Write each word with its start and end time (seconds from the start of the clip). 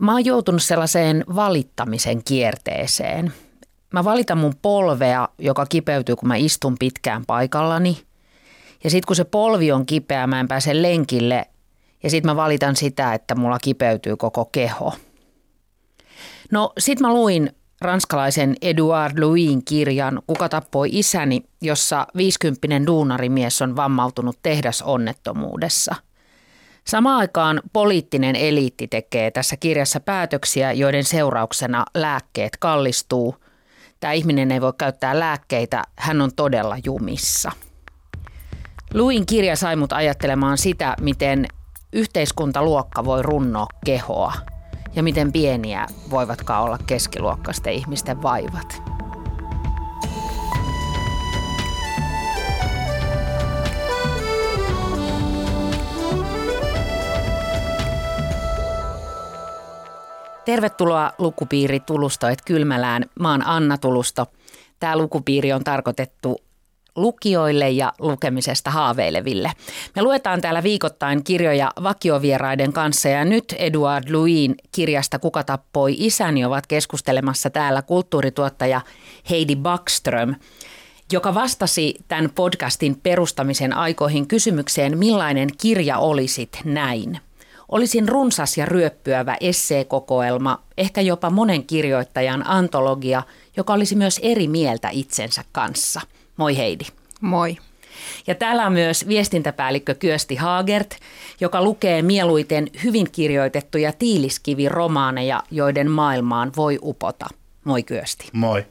Mä 0.00 0.12
oon 0.12 0.24
joutunut 0.24 0.62
sellaiseen 0.62 1.24
valittamisen 1.34 2.24
kierteeseen. 2.24 3.32
Mä 3.92 4.04
valitan 4.04 4.38
mun 4.38 4.54
polvea, 4.62 5.28
joka 5.38 5.66
kipeytyy, 5.66 6.16
kun 6.16 6.28
mä 6.28 6.36
istun 6.36 6.76
pitkään 6.78 7.26
paikallani. 7.26 7.98
Ja 8.84 8.90
sitten 8.90 9.06
kun 9.06 9.16
se 9.16 9.24
polvi 9.24 9.72
on 9.72 9.86
kipeä, 9.86 10.26
mä 10.26 10.40
en 10.40 10.48
pääse 10.48 10.82
lenkille. 10.82 11.46
Ja 12.02 12.10
sitten 12.10 12.30
mä 12.30 12.36
valitan 12.36 12.76
sitä, 12.76 13.14
että 13.14 13.34
mulla 13.34 13.58
kipeytyy 13.58 14.16
koko 14.16 14.44
keho. 14.44 14.94
No 16.52 16.72
sit 16.78 17.00
mä 17.00 17.14
luin 17.14 17.52
ranskalaisen 17.80 18.56
Eduard 18.62 19.18
Louin 19.18 19.64
kirjan 19.64 20.22
Kuka 20.26 20.48
tappoi 20.48 20.88
isäni, 20.92 21.44
jossa 21.62 22.06
50 22.16 22.86
duunarimies 22.86 23.62
on 23.62 23.76
vammautunut 23.76 24.38
tehdasonnettomuudessa– 24.42 25.94
Samaan 26.88 27.18
aikaan 27.18 27.62
poliittinen 27.72 28.36
eliitti 28.36 28.88
tekee 28.88 29.30
tässä 29.30 29.56
kirjassa 29.56 30.00
päätöksiä, 30.00 30.72
joiden 30.72 31.04
seurauksena 31.04 31.84
lääkkeet 31.94 32.56
kallistuu. 32.56 33.36
Tämä 34.00 34.12
ihminen 34.12 34.52
ei 34.52 34.60
voi 34.60 34.72
käyttää 34.78 35.18
lääkkeitä, 35.20 35.82
hän 35.96 36.20
on 36.20 36.30
todella 36.36 36.76
jumissa. 36.84 37.52
Luin 38.94 39.26
kirja 39.26 39.56
sai 39.56 39.76
mut 39.76 39.92
ajattelemaan 39.92 40.58
sitä, 40.58 40.96
miten 41.00 41.46
yhteiskuntaluokka 41.92 43.04
voi 43.04 43.22
runnoa 43.22 43.66
kehoa 43.84 44.32
ja 44.94 45.02
miten 45.02 45.32
pieniä 45.32 45.86
voivatkaan 46.10 46.64
olla 46.64 46.78
keskiluokkaisten 46.86 47.72
ihmisten 47.72 48.22
vaivat. 48.22 48.97
Tervetuloa 60.48 61.12
lukupiiri 61.18 61.80
Tulustoit 61.80 62.42
Kylmälään. 62.42 63.04
Mä 63.20 63.30
oon 63.30 63.46
Anna 63.46 63.78
Tulusto. 63.78 64.26
Tämä 64.80 64.96
lukupiiri 64.96 65.52
on 65.52 65.64
tarkoitettu 65.64 66.40
lukijoille 66.96 67.70
ja 67.70 67.92
lukemisesta 67.98 68.70
haaveileville. 68.70 69.52
Me 69.96 70.02
luetaan 70.02 70.40
täällä 70.40 70.62
viikoittain 70.62 71.24
kirjoja 71.24 71.70
vakiovieraiden 71.82 72.72
kanssa 72.72 73.08
ja 73.08 73.24
nyt 73.24 73.54
Eduard 73.58 74.10
Louin 74.10 74.54
kirjasta 74.72 75.18
Kuka 75.18 75.44
tappoi 75.44 75.94
isäni 75.98 76.44
ovat 76.44 76.66
keskustelemassa 76.66 77.50
täällä 77.50 77.82
kulttuurituottaja 77.82 78.80
Heidi 79.30 79.56
Backström, 79.56 80.34
joka 81.12 81.34
vastasi 81.34 81.94
tämän 82.08 82.30
podcastin 82.34 83.00
perustamisen 83.02 83.72
aikoihin 83.72 84.28
kysymykseen, 84.28 84.98
millainen 84.98 85.48
kirja 85.60 85.98
olisit 85.98 86.60
näin– 86.64 87.20
Olisin 87.68 88.08
runsas 88.08 88.58
ja 88.58 88.66
ryöppyävä 88.66 89.36
esseekokoelma, 89.40 90.62
ehkä 90.78 91.00
jopa 91.00 91.30
monen 91.30 91.64
kirjoittajan 91.64 92.46
antologia, 92.46 93.22
joka 93.56 93.72
olisi 93.72 93.96
myös 93.96 94.20
eri 94.22 94.48
mieltä 94.48 94.88
itsensä 94.92 95.44
kanssa. 95.52 96.00
Moi 96.36 96.56
Heidi. 96.56 96.84
Moi. 97.20 97.56
Ja 98.26 98.34
täällä 98.34 98.66
on 98.66 98.72
myös 98.72 99.08
viestintäpäällikkö 99.08 99.94
Kyösti 99.94 100.36
Haagert, 100.36 100.96
joka 101.40 101.62
lukee 101.62 102.02
mieluiten 102.02 102.70
hyvin 102.84 103.10
kirjoitettuja 103.12 103.92
tiiliskiviromaaneja, 103.92 105.42
joiden 105.50 105.90
maailmaan 105.90 106.52
voi 106.56 106.78
upota. 106.82 107.26
Moi 107.64 107.82
Kyösti. 107.82 108.28
Moi. 108.32 108.64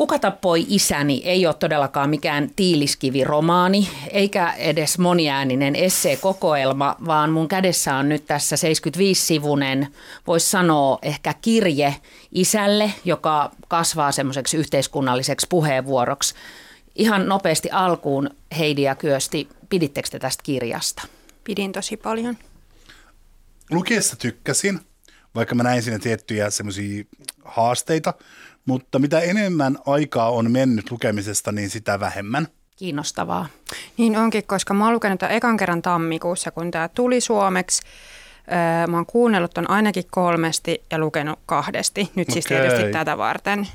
Kuka 0.00 0.18
tappoi 0.18 0.66
isäni 0.68 1.22
ei 1.24 1.46
ole 1.46 1.54
todellakaan 1.54 2.10
mikään 2.10 2.50
tiiliskiviromaani, 2.56 3.88
eikä 4.10 4.52
edes 4.52 4.98
moniääninen 4.98 5.76
esseekokoelma, 5.76 6.96
vaan 7.06 7.30
mun 7.30 7.48
kädessä 7.48 7.94
on 7.94 8.08
nyt 8.08 8.26
tässä 8.26 8.56
75-sivunen, 8.56 9.86
voisi 10.26 10.50
sanoa 10.50 10.98
ehkä 11.02 11.34
kirje 11.34 11.96
isälle, 12.32 12.92
joka 13.04 13.50
kasvaa 13.68 14.12
semmoiseksi 14.12 14.56
yhteiskunnalliseksi 14.56 15.46
puheenvuoroksi. 15.50 16.34
Ihan 16.94 17.28
nopeasti 17.28 17.70
alkuun 17.70 18.30
Heidi 18.58 18.82
ja 18.82 18.94
Kyösti, 18.94 19.48
pidittekö 19.68 20.08
te 20.10 20.18
tästä 20.18 20.42
kirjasta? 20.42 21.02
Pidin 21.44 21.72
tosi 21.72 21.96
paljon. 21.96 22.38
Lukiessa 23.70 24.16
tykkäsin, 24.16 24.80
vaikka 25.34 25.54
mä 25.54 25.62
näin 25.62 25.82
siinä 25.82 25.98
tiettyjä 25.98 26.50
semmoisia 26.50 27.04
haasteita, 27.44 28.14
mutta 28.66 28.98
mitä 28.98 29.20
enemmän 29.20 29.78
aikaa 29.86 30.30
on 30.30 30.50
mennyt 30.50 30.90
lukemisesta, 30.90 31.52
niin 31.52 31.70
sitä 31.70 32.00
vähemmän. 32.00 32.48
Kiinnostavaa. 32.76 33.46
Niin 33.96 34.16
onkin, 34.16 34.44
koska 34.46 34.74
mä 34.74 34.84
oon 34.84 34.94
lukenut 34.94 35.20
tämän 35.20 35.36
ekan 35.36 35.56
kerran 35.56 35.82
tammikuussa, 35.82 36.50
kun 36.50 36.70
tämä 36.70 36.88
tuli 36.88 37.20
suomeksi. 37.20 37.82
Mä 38.88 38.96
oon 38.96 39.06
kuunnellut 39.06 39.50
ton 39.54 39.70
ainakin 39.70 40.04
kolmesti 40.10 40.82
ja 40.90 40.98
lukenut 40.98 41.38
kahdesti. 41.46 42.10
Nyt 42.14 42.28
okay. 42.28 42.32
siis 42.32 42.44
tietysti 42.44 42.92
tätä 42.92 43.18
varten. 43.18 43.68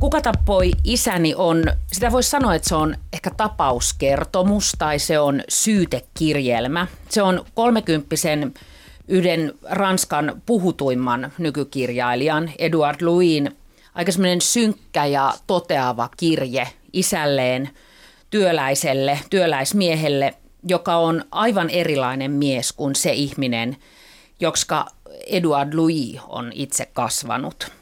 Kuka 0.00 0.20
tappoi 0.20 0.70
isäni 0.84 1.34
on, 1.36 1.64
sitä 1.92 2.12
voisi 2.12 2.30
sanoa, 2.30 2.54
että 2.54 2.68
se 2.68 2.74
on 2.74 2.96
ehkä 3.12 3.30
tapauskertomus 3.36 4.72
tai 4.78 4.98
se 4.98 5.18
on 5.18 5.42
syytekirjelmä. 5.48 6.86
Se 7.08 7.22
on 7.22 7.44
kolmekymppisen 7.54 8.54
yhden 9.12 9.52
Ranskan 9.70 10.42
puhutuimman 10.46 11.32
nykykirjailijan 11.38 12.52
Eduard 12.58 12.96
Louin 13.02 13.56
aika 13.94 14.12
semmoinen 14.12 14.40
synkkä 14.40 15.04
ja 15.04 15.34
toteava 15.46 16.08
kirje 16.16 16.68
isälleen, 16.92 17.70
työläiselle, 18.30 19.20
työläismiehelle, 19.30 20.34
joka 20.68 20.96
on 20.96 21.24
aivan 21.30 21.70
erilainen 21.70 22.30
mies 22.30 22.72
kuin 22.72 22.94
se 22.94 23.12
ihminen, 23.12 23.76
jotka 24.40 24.86
Eduard 25.26 25.74
Louis 25.74 26.20
on 26.28 26.52
itse 26.54 26.86
kasvanut. 26.92 27.72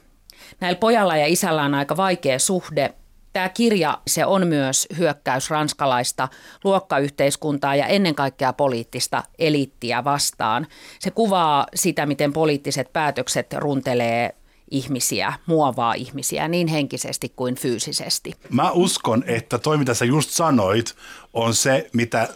Näillä 0.61 0.79
pojalla 0.79 1.17
ja 1.17 1.27
isällä 1.27 1.63
on 1.63 1.75
aika 1.75 1.97
vaikea 1.97 2.39
suhde 2.39 2.95
Tämä 3.33 3.49
kirja 3.49 3.99
se 4.07 4.27
on 4.27 4.47
myös 4.47 4.89
hyökkäys 4.99 5.51
ranskalaista 5.51 6.29
luokkayhteiskuntaa 6.65 7.77
ja 7.77 7.87
ennen 7.87 8.15
kaikkea 8.15 8.53
poliittista 8.53 9.23
eliittiä 9.39 10.05
vastaan. 10.05 10.67
Se 10.99 11.11
kuvaa 11.11 11.67
sitä, 11.75 12.07
miten 12.07 12.33
poliittiset 12.33 12.93
päätökset 12.93 13.53
runtelee 13.53 14.35
ihmisiä, 14.71 15.33
muovaa 15.47 15.95
ihmisiä 15.95 16.49
niin 16.49 16.69
henkisesti 16.69 17.33
kuin 17.37 17.55
fyysisesti. 17.55 18.33
Mä 18.51 18.71
uskon, 18.71 19.25
että 19.27 19.59
toi 19.59 19.79
mitä 19.79 19.95
sä 19.95 20.05
just 20.05 20.31
sanoit 20.31 20.97
on 21.33 21.55
se, 21.55 21.91
mitä 21.93 22.29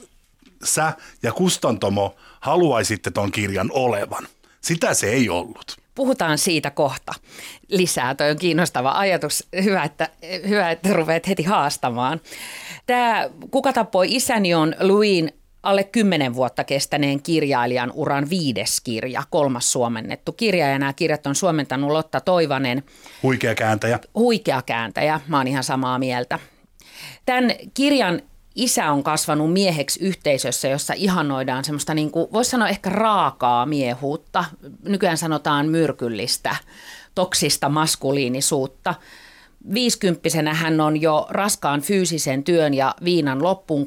sä 0.64 0.92
ja 1.22 1.32
Kustantomo 1.32 2.16
haluaisitte 2.40 3.10
ton 3.10 3.32
kirjan 3.32 3.70
olevan. 3.72 4.28
Sitä 4.60 4.94
se 4.94 5.06
ei 5.06 5.28
ollut. 5.28 5.83
Puhutaan 5.94 6.38
siitä 6.38 6.70
kohta 6.70 7.12
lisää. 7.68 8.14
Toi 8.14 8.30
on 8.30 8.38
kiinnostava 8.38 8.92
ajatus. 8.92 9.48
Hyvä, 9.62 9.84
että, 9.84 10.08
hyvä, 10.48 10.70
että 10.70 10.92
ruveet 10.92 11.28
heti 11.28 11.42
haastamaan. 11.42 12.20
Tämä 12.86 13.30
Kuka 13.50 13.72
tappoi 13.72 14.14
isäni 14.14 14.54
on 14.54 14.74
Louin 14.80 15.32
alle 15.62 15.84
kymmenen 15.84 16.34
vuotta 16.34 16.64
kestäneen 16.64 17.22
kirjailijan 17.22 17.92
uran 17.94 18.30
viides 18.30 18.80
kirja, 18.80 19.22
kolmas 19.30 19.72
suomennettu 19.72 20.32
kirja. 20.32 20.68
Ja 20.68 20.78
nämä 20.78 20.92
kirjat 20.92 21.26
on 21.26 21.34
suomentanut 21.34 21.90
Lotta 21.90 22.20
Toivanen. 22.20 22.82
Huikea 23.22 23.54
kääntäjä. 23.54 23.98
Huikea 24.14 24.62
kääntäjä, 24.62 25.20
mä 25.28 25.36
oon 25.36 25.48
ihan 25.48 25.64
samaa 25.64 25.98
mieltä. 25.98 26.38
Tämän 27.26 27.52
kirjan 27.74 28.22
isä 28.54 28.92
on 28.92 29.02
kasvanut 29.02 29.52
mieheksi 29.52 30.04
yhteisössä, 30.04 30.68
jossa 30.68 30.94
ihannoidaan 30.96 31.64
semmoista, 31.64 31.94
niin 31.94 32.10
kuin, 32.10 32.26
voisi 32.32 32.50
sanoa 32.50 32.68
ehkä 32.68 32.90
raakaa 32.90 33.66
miehuutta. 33.66 34.44
Nykyään 34.82 35.18
sanotaan 35.18 35.66
myrkyllistä, 35.66 36.56
toksista 37.14 37.68
maskuliinisuutta. 37.68 38.94
Viisikymppisenä 39.74 40.54
hän 40.54 40.80
on 40.80 41.00
jo 41.00 41.26
raskaan 41.30 41.80
fyysisen 41.80 42.44
työn 42.44 42.74
ja 42.74 42.94
viinan 43.04 43.42
loppuun 43.42 43.86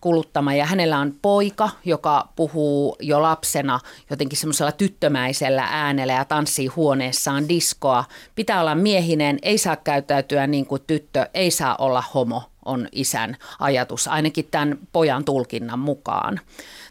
kuluttama 0.00 0.54
ja 0.54 0.66
hänellä 0.66 0.98
on 0.98 1.14
poika, 1.22 1.70
joka 1.84 2.28
puhuu 2.36 2.96
jo 3.00 3.22
lapsena 3.22 3.80
jotenkin 4.10 4.38
semmoisella 4.38 4.72
tyttömäisellä 4.72 5.68
äänellä 5.70 6.12
ja 6.12 6.24
tanssii 6.24 6.66
huoneessaan 6.66 7.48
diskoa. 7.48 8.04
Pitää 8.34 8.60
olla 8.60 8.74
miehinen, 8.74 9.38
ei 9.42 9.58
saa 9.58 9.76
käyttäytyä 9.76 10.46
niin 10.46 10.66
kuin 10.66 10.82
tyttö, 10.86 11.28
ei 11.34 11.50
saa 11.50 11.76
olla 11.76 12.04
homo 12.14 12.42
on 12.68 12.88
isän 12.92 13.36
ajatus, 13.58 14.08
ainakin 14.08 14.48
tämän 14.50 14.78
pojan 14.92 15.24
tulkinnan 15.24 15.78
mukaan. 15.78 16.40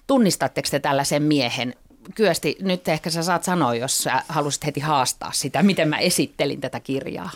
Tunnistatteko 0.08 0.68
te 0.72 0.80
tällaisen 0.80 1.24
miehen? 1.24 1.76
Kyösti, 2.16 2.58
nyt 2.62 2.88
ehkä 2.88 3.10
sä 3.10 3.24
saat 3.24 3.44
sanoa, 3.44 3.76
jos 3.76 3.98
sä 3.98 4.24
halusit 4.28 4.66
heti 4.66 4.80
haastaa 4.80 5.32
sitä, 5.32 5.64
miten 5.64 5.90
mä 5.90 5.98
esittelin 5.98 6.62
tätä 6.62 6.80
kirjaa. 6.80 7.32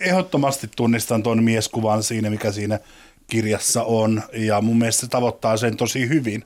Ehdottomasti 0.00 0.70
tunnistan 0.76 1.22
tuon 1.22 1.44
mieskuvan 1.44 2.02
siinä, 2.02 2.30
mikä 2.30 2.52
siinä 2.52 2.78
kirjassa 3.26 3.82
on, 3.82 4.22
ja 4.32 4.60
mun 4.60 4.78
mielestä 4.78 5.00
se 5.00 5.08
tavoittaa 5.08 5.56
sen 5.56 5.76
tosi 5.76 6.08
hyvin. 6.08 6.44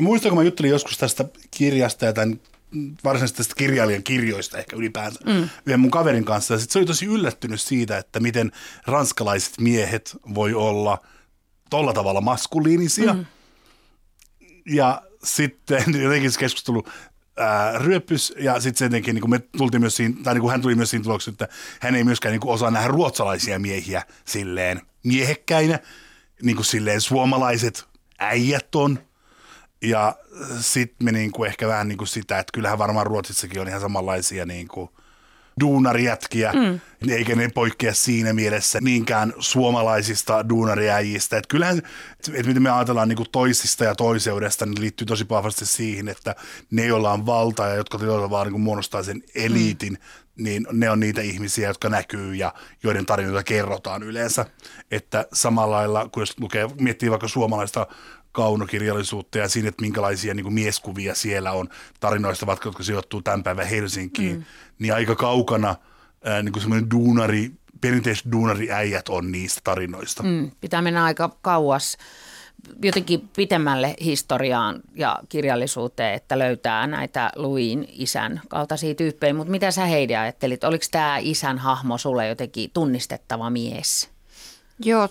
Muistan, 0.00 0.30
kun 0.30 0.38
mä 0.38 0.44
juttelin 0.44 0.70
joskus 0.70 0.98
tästä 0.98 1.24
kirjasta 1.50 2.04
ja 2.04 2.12
tämän 2.12 2.40
varsinaisesti 3.04 3.36
tästä 3.36 3.54
kirjailijan 3.54 4.02
kirjoista 4.02 4.58
ehkä 4.58 4.76
ylipäänsä 4.76 5.20
mm. 5.26 5.48
yhden 5.66 5.80
mun 5.80 5.90
kaverin 5.90 6.24
kanssa. 6.24 6.54
Ja 6.54 6.60
sit 6.60 6.70
se 6.70 6.78
oli 6.78 6.86
tosi 6.86 7.06
yllättynyt 7.06 7.60
siitä, 7.60 7.98
että 7.98 8.20
miten 8.20 8.52
ranskalaiset 8.86 9.60
miehet 9.60 10.16
voi 10.34 10.54
olla 10.54 10.98
tolla 11.70 11.92
tavalla 11.92 12.20
maskuliinisia. 12.20 13.12
Mm. 13.12 13.26
Ja 14.66 15.02
sitten 15.24 15.84
jotenkin 16.02 16.32
se 16.32 16.38
keskustelu 16.38 16.84
ää, 17.36 17.78
ryöppys 17.78 18.34
ja 18.38 18.60
sitten 18.60 18.78
se 18.78 18.84
jotenkin, 18.84 19.14
niin 19.14 19.30
me 19.30 19.38
tultiin 19.38 19.80
myös 19.80 19.96
siinä, 19.96 20.16
tai 20.22 20.34
niin 20.34 20.50
hän 20.50 20.62
tuli 20.62 20.74
myös 20.74 20.90
siinä 20.90 21.04
tuloksessa, 21.04 21.30
että 21.30 21.48
hän 21.80 21.94
ei 21.94 22.04
myöskään 22.04 22.32
niin 22.32 22.46
osaa 22.46 22.70
nähdä 22.70 22.88
ruotsalaisia 22.88 23.58
miehiä 23.58 24.02
silleen 24.24 24.80
miehekkäinä, 25.04 25.78
niin 26.42 26.56
kuin 26.56 26.66
silleen 26.66 27.00
suomalaiset 27.00 27.84
äijät 28.18 28.74
on. 28.74 28.98
Ja 29.84 30.16
sitten 30.60 31.04
me 31.04 31.12
niin 31.12 31.32
kuin 31.32 31.48
ehkä 31.48 31.68
vähän 31.68 31.88
niin 31.88 31.98
kuin 31.98 32.08
sitä, 32.08 32.38
että 32.38 32.50
kyllähän 32.52 32.78
varmaan 32.78 33.06
Ruotsissakin 33.06 33.60
on 33.60 33.68
ihan 33.68 33.80
samanlaisia 33.80 34.46
niin 34.46 34.68
kuin– 34.68 34.90
duunarijätkiä, 35.60 36.52
mm. 36.52 36.80
eikä 37.10 37.34
ne 37.34 37.48
poikkea 37.48 37.94
siinä 37.94 38.32
mielessä 38.32 38.78
niinkään 38.82 39.32
suomalaisista 39.38 40.48
duunariäjistä. 40.48 41.36
Että 41.36 41.48
kyllähän, 41.48 41.78
että 41.78 42.48
miten 42.48 42.62
me 42.62 42.70
ajatellaan 42.70 43.08
niin 43.08 43.16
kuin 43.16 43.30
toisista 43.32 43.84
ja 43.84 43.94
toiseudesta, 43.94 44.66
niin 44.66 44.80
liittyy 44.80 45.06
tosi 45.06 45.28
vahvasti 45.28 45.66
siihen, 45.66 46.08
että 46.08 46.34
ne, 46.70 46.86
joilla 46.86 47.12
on 47.12 47.26
valta 47.26 47.66
ja 47.66 47.74
jotka 47.74 47.98
vaan 48.30 48.46
niin 48.46 48.60
muodostaa 48.60 49.02
sen 49.02 49.22
eliitin, 49.34 49.92
mm. 49.92 49.98
Niin 50.38 50.66
ne 50.72 50.90
on 50.90 51.00
niitä 51.00 51.20
ihmisiä, 51.20 51.68
jotka 51.68 51.88
näkyy 51.88 52.34
ja 52.34 52.54
joiden 52.82 53.06
tarinoita 53.06 53.42
kerrotaan 53.42 54.02
yleensä. 54.02 54.46
Että 54.90 55.26
samalla 55.32 55.76
lailla, 55.76 56.08
kun 56.08 56.22
jos 56.22 56.40
lukee, 56.40 56.68
miettii 56.80 57.10
vaikka 57.10 57.28
suomalaista 57.28 57.86
kaunokirjallisuutta 58.32 59.38
ja 59.38 59.48
siinä, 59.48 59.68
että 59.68 59.82
minkälaisia 59.82 60.34
niin 60.34 60.44
kuin 60.44 60.54
mieskuvia 60.54 61.14
siellä 61.14 61.52
on 61.52 61.68
tarinoista, 62.00 62.46
vaikka 62.46 62.68
jotka 62.68 62.82
sijoittuu 62.82 63.22
tämän 63.22 63.42
päivän 63.42 63.66
Helsinkiin, 63.66 64.36
mm. 64.36 64.44
niin 64.78 64.94
aika 64.94 65.14
kaukana 65.14 65.76
ää, 66.24 66.42
niin 66.42 66.52
kuin 66.52 66.60
semmoinen 66.62 66.90
duunari, 66.90 67.50
perinteiset 67.80 68.32
duunariäijät 68.32 69.08
on 69.08 69.32
niistä 69.32 69.60
tarinoista. 69.64 70.22
Mm, 70.22 70.50
pitää 70.60 70.82
mennä 70.82 71.04
aika 71.04 71.36
kauas 71.42 71.96
jotenkin 72.82 73.28
pitemmälle 73.36 73.94
historiaan 74.00 74.80
ja 74.94 75.18
kirjallisuuteen, 75.28 76.14
että 76.14 76.38
löytää 76.38 76.86
näitä 76.86 77.32
Luin 77.36 77.88
isän 77.92 78.40
kaltaisia 78.48 78.94
tyyppejä. 78.94 79.34
Mutta 79.34 79.50
mitä 79.50 79.70
sä 79.70 79.84
Heidi 79.84 80.16
ajattelit? 80.16 80.64
Oliko 80.64 80.84
tämä 80.90 81.18
isän 81.20 81.58
hahmo 81.58 81.98
sulle 81.98 82.28
jotenkin 82.28 82.70
tunnistettava 82.74 83.50
mies? 83.50 84.10
Joo, 84.84 85.08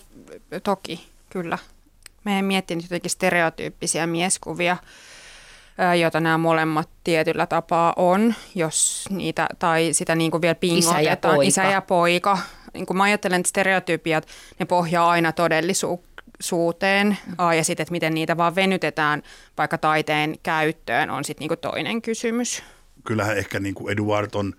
toki, 0.64 1.08
kyllä. 1.30 1.58
Mä 2.24 2.40
en 2.40 2.46
miettinyt 2.46 2.84
jotenkin 2.84 3.12
stereotyyppisiä 3.12 4.08
mieskuvia, 4.08 4.78
joita 6.00 6.20
nämä 6.20 6.38
molemmat 6.38 6.90
tietyllä 7.04 7.46
tapaa 7.46 7.94
on, 7.96 8.34
jos 8.56 9.06
niitä, 9.10 9.48
tai 9.60 9.90
sitä 9.92 10.16
niin 10.16 10.32
kuin 10.32 10.42
vielä 10.42 10.56
pingotetaan. 10.56 11.02
Isä 11.02 11.10
ja 11.10 11.18
poika. 11.18 11.44
Isä 11.44 11.64
ja 11.64 11.82
poika. 11.82 12.38
Niin 12.74 12.86
kuin 12.86 12.98
mä 12.98 13.04
ajattelen, 13.04 13.40
että 13.40 13.50
stereotypiat, 13.50 14.28
ne 14.60 14.66
pohjaa 14.66 15.10
aina 15.10 15.32
todellisuuteen, 15.32 16.13
mm. 16.52 17.58
ja 17.58 17.64
sitten, 17.64 17.84
että 17.84 17.92
miten 17.92 18.14
niitä 18.14 18.38
vaan 18.38 18.56
venytetään 18.56 19.24
vaikka 19.58 19.78
taiteen 19.78 20.36
käyttöön, 20.44 21.10
on 21.10 21.24
sitten 21.24 21.48
niin 21.48 21.60
toinen 21.60 22.02
kysymys. 22.02 22.64
Kyllähän 23.04 23.38
ehkä 23.38 23.60
niin 23.60 23.76
kuin 23.76 23.94
Eduard 23.94 24.30
on 24.34 24.54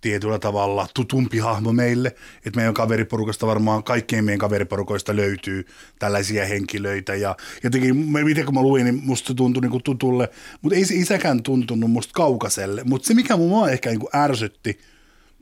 tietyllä 0.00 0.38
tavalla 0.38 0.86
tutumpi 0.94 1.38
hahmo 1.38 1.72
meille. 1.72 2.08
Että 2.46 2.56
meidän 2.56 2.74
kaveriporukasta 2.74 3.46
varmaan 3.46 3.84
kaikkien 3.84 4.24
meidän 4.24 4.38
kaveriporukoista 4.38 5.16
löytyy 5.16 5.66
tällaisia 5.98 6.46
henkilöitä. 6.46 7.14
Ja 7.14 7.36
jotenkin, 7.64 7.96
miten 7.96 8.44
kun 8.44 8.54
mä 8.54 8.62
luin, 8.62 8.84
niin 8.84 9.00
musta 9.04 9.34
tuntui 9.34 9.60
niin 9.60 9.70
kuin 9.70 9.82
tutulle, 9.82 10.28
mutta 10.62 10.76
ei 10.76 10.84
se 10.84 10.94
isäkään 10.94 11.42
tuntunut 11.42 11.90
musta 11.90 12.12
kaukaiselle. 12.14 12.82
Mutta 12.84 13.06
se, 13.06 13.14
mikä 13.14 13.36
mua 13.36 13.70
ehkä 13.70 13.90
niin 13.90 14.00
kuin 14.00 14.16
ärsytti– 14.16 14.78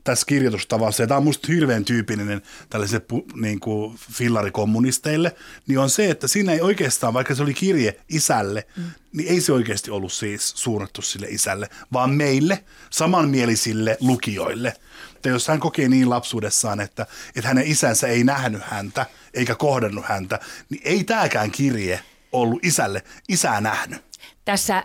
tässä 0.05 0.25
kirjoitustavassa, 0.25 1.03
ja 1.03 1.07
tämä 1.07 1.17
on 1.17 1.23
musta 1.23 1.47
hirveän 1.51 1.85
tyypillinen 1.85 2.41
tällaisille 2.69 3.05
niin 3.35 3.59
kuin 3.59 3.97
fillarikommunisteille, 4.11 5.35
niin 5.67 5.79
on 5.79 5.89
se, 5.89 6.09
että 6.09 6.27
siinä 6.27 6.51
ei 6.51 6.61
oikeastaan, 6.61 7.13
vaikka 7.13 7.35
se 7.35 7.43
oli 7.43 7.53
kirje 7.53 7.99
isälle, 8.09 8.67
mm. 8.77 8.83
niin 9.13 9.29
ei 9.29 9.41
se 9.41 9.53
oikeasti 9.53 9.91
ollut 9.91 10.13
siis 10.13 10.53
suunnattu 10.55 11.01
sille 11.01 11.27
isälle, 11.29 11.69
vaan 11.93 12.09
meille, 12.09 12.63
samanmielisille 12.89 13.97
lukijoille. 13.99 14.73
Että 15.15 15.29
jos 15.29 15.47
hän 15.47 15.59
kokee 15.59 15.89
niin 15.89 16.09
lapsuudessaan, 16.09 16.79
että, 16.79 17.05
että 17.35 17.47
hänen 17.47 17.67
isänsä 17.67 18.07
ei 18.07 18.23
nähnyt 18.23 18.61
häntä, 18.63 19.05
eikä 19.33 19.55
kohdannut 19.55 20.05
häntä, 20.05 20.39
niin 20.69 20.81
ei 20.85 21.03
tämäkään 21.03 21.51
kirje 21.51 21.99
ollut 22.31 22.65
isälle 22.65 23.03
isää 23.29 23.61
nähnyt. 23.61 24.14
Tässä 24.45 24.83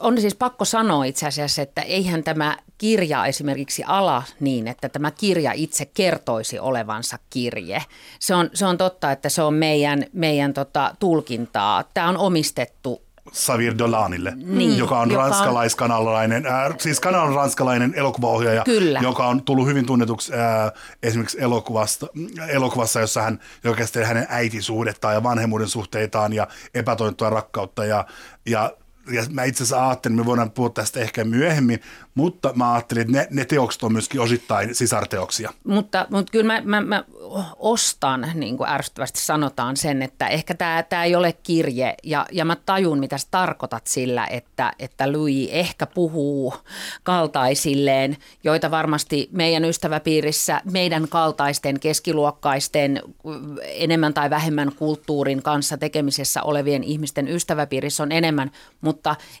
on 0.00 0.20
siis 0.20 0.34
pakko 0.34 0.64
sanoa 0.64 1.04
itse 1.04 1.26
asiassa, 1.26 1.62
että 1.62 1.82
eihän 1.82 2.24
tämä 2.24 2.56
kirja 2.78 3.26
esimerkiksi 3.26 3.82
ala 3.86 4.22
niin, 4.40 4.68
että 4.68 4.88
tämä 4.88 5.10
kirja 5.10 5.52
itse 5.52 5.84
kertoisi 5.94 6.58
olevansa 6.58 7.18
kirje. 7.30 7.82
Se 8.20 8.34
on, 8.34 8.50
se 8.54 8.66
on 8.66 8.78
totta, 8.78 9.12
että 9.12 9.28
se 9.28 9.42
on 9.42 9.54
meidän, 9.54 10.04
meidän 10.12 10.54
tota, 10.54 10.94
tulkintaa. 10.98 11.84
Tämä 11.94 12.08
on 12.08 12.16
omistettu 12.16 13.06
Xavier 13.32 13.78
Dolanille, 13.78 14.32
niin, 14.36 14.78
joka 14.78 14.98
on 14.98 15.10
joka 15.10 15.22
ranskalaiskanalainen, 15.22 16.46
äh, 16.46 16.74
siis 16.78 17.00
kanalan 17.00 17.34
ranskalainen 17.34 17.94
elokuvaohjaaja, 17.96 18.64
Kyllä. 18.64 19.00
joka 19.02 19.26
on 19.26 19.42
tullut 19.42 19.66
hyvin 19.66 19.86
tunnetuksi 19.86 20.32
äh, 20.32 20.72
esimerkiksi 21.02 21.40
elokuvasta, 21.40 22.06
elokuvassa, 22.48 23.00
jossa 23.00 23.22
hän 23.22 23.40
joka 23.64 23.76
käsittelee 23.76 24.08
hänen 24.08 24.26
äitisuhdettaan 24.28 25.14
ja 25.14 25.22
vanhemmuuden 25.22 25.68
suhteitaan 25.68 26.32
ja 26.32 26.46
epätointua 26.74 27.30
rakkautta 27.30 27.84
ja, 27.84 28.06
ja 28.46 28.72
ja 29.12 29.22
mä 29.30 29.44
itse 29.44 29.62
asiassa 29.62 29.88
ajattelin, 29.88 30.16
me 30.16 30.24
voidaan 30.24 30.50
puhua 30.50 30.70
tästä 30.70 31.00
ehkä 31.00 31.24
myöhemmin, 31.24 31.80
mutta 32.14 32.52
mä 32.54 32.72
ajattelin, 32.72 33.00
että 33.00 33.12
ne, 33.12 33.28
ne 33.30 33.44
teokset 33.44 33.82
on 33.82 33.92
myöskin 33.92 34.20
osittain 34.20 34.74
sisarteoksia. 34.74 35.52
Mutta, 35.64 36.06
mutta 36.10 36.32
kyllä 36.32 36.44
mä, 36.44 36.62
mä, 36.64 36.80
mä 36.80 37.04
ostan, 37.56 38.30
niin 38.34 38.56
kuin 38.56 38.68
ärsyttävästi 38.68 39.20
sanotaan 39.20 39.76
sen, 39.76 40.02
että 40.02 40.28
ehkä 40.28 40.54
tämä, 40.54 40.82
tämä 40.82 41.04
ei 41.04 41.16
ole 41.16 41.32
kirje 41.42 41.94
ja, 42.04 42.26
ja 42.32 42.44
mä 42.44 42.56
tajun, 42.66 42.98
mitä 42.98 43.18
sä 43.18 43.28
tarkoitat 43.30 43.86
sillä, 43.86 44.26
että, 44.26 44.72
että 44.78 45.12
Louis 45.12 45.48
ehkä 45.52 45.86
puhuu 45.86 46.54
kaltaisilleen, 47.02 48.16
joita 48.44 48.70
varmasti 48.70 49.28
meidän 49.32 49.64
ystäväpiirissä, 49.64 50.60
meidän 50.72 51.08
kaltaisten, 51.08 51.80
keskiluokkaisten, 51.80 53.02
enemmän 53.62 54.14
tai 54.14 54.30
vähemmän 54.30 54.72
kulttuurin 54.76 55.42
kanssa 55.42 55.76
tekemisessä 55.78 56.42
olevien 56.42 56.84
ihmisten 56.84 57.28
ystäväpiirissä 57.28 58.02
on 58.02 58.12
enemmän, 58.12 58.50
mutta 58.80 58.95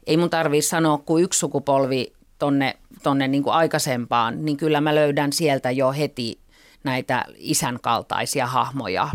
ei 0.06 0.16
mun 0.16 0.30
tarvii 0.30 0.62
sanoa 0.62 0.98
kuin 0.98 1.24
yksi 1.24 1.38
sukupolvi 1.38 2.12
tonne, 2.38 2.76
tonne 3.02 3.28
niin 3.28 3.42
kuin 3.42 3.54
aikaisempaan, 3.54 4.44
niin 4.44 4.56
kyllä 4.56 4.80
mä 4.80 4.94
löydän 4.94 5.32
sieltä 5.32 5.70
jo 5.70 5.92
heti 5.92 6.38
näitä 6.84 7.24
isän 7.36 7.78
kaltaisia 7.82 8.46
hahmoja. 8.46 9.08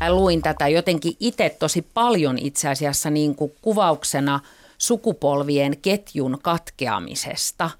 Mä 0.00 0.12
luin 0.12 0.42
tätä 0.42 0.68
jotenkin 0.68 1.12
itse 1.20 1.56
tosi 1.58 1.86
paljon 1.94 2.38
itse 2.38 2.68
asiassa 2.68 3.10
niin 3.10 3.34
kuin 3.34 3.52
kuvauksena 3.62 4.40
sukupolvien 4.78 5.76
ketjun 5.82 6.38
katkeamisesta. 6.42 7.70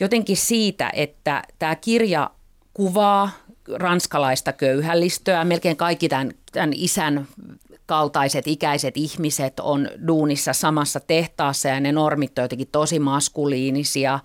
Jotenkin 0.00 0.36
siitä, 0.36 0.90
että 0.94 1.42
tämä 1.58 1.76
kirja 1.76 2.30
kuvaa 2.74 3.30
ranskalaista 3.74 4.52
köyhällistöä. 4.52 5.44
Melkein 5.44 5.76
kaikki 5.76 6.08
tämän, 6.08 6.32
tämän 6.52 6.70
isän 6.74 7.26
kaltaiset 7.90 8.46
ikäiset 8.46 8.96
ihmiset 8.96 9.60
on 9.60 9.88
duunissa 10.06 10.52
samassa 10.52 11.00
tehtaassa 11.00 11.68
ja 11.68 11.80
ne 11.80 11.92
normit 11.92 12.38
on 12.38 12.44
jotenkin 12.44 12.68
tosi 12.72 12.98
maskuliinisia. 12.98 14.18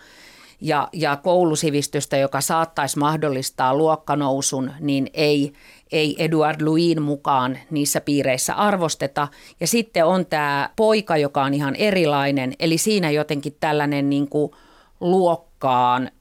Ja, 0.61 0.89
ja 0.93 1.15
koulusivistystä, 1.15 2.17
joka 2.17 2.41
saattaisi 2.41 2.99
mahdollistaa 2.99 3.75
luokkanousun, 3.75 4.71
niin 4.79 5.07
ei, 5.13 5.53
ei 5.91 6.15
Eduard 6.19 6.61
Louin 6.61 7.01
mukaan 7.01 7.57
niissä 7.71 8.01
piireissä 8.01 8.53
arvosteta. 8.53 9.27
Ja 9.59 9.67
sitten 9.67 10.05
on 10.05 10.25
tämä 10.25 10.69
poika, 10.75 11.17
joka 11.17 11.43
on 11.43 11.53
ihan 11.53 11.75
erilainen, 11.75 12.53
eli 12.59 12.77
siinä 12.77 13.11
jotenkin 13.11 13.57
tällainen 13.59 14.09
niin 14.09 14.29
kuin 14.29 14.51
luokkaan 14.99 16.11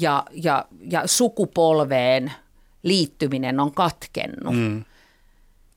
ja, 0.00 0.24
ja, 0.32 0.64
ja 0.90 1.02
sukupolveen 1.06 2.32
liittyminen 2.82 3.60
on 3.60 3.72
katkennut. 3.72 4.54
Mm. 4.54 4.84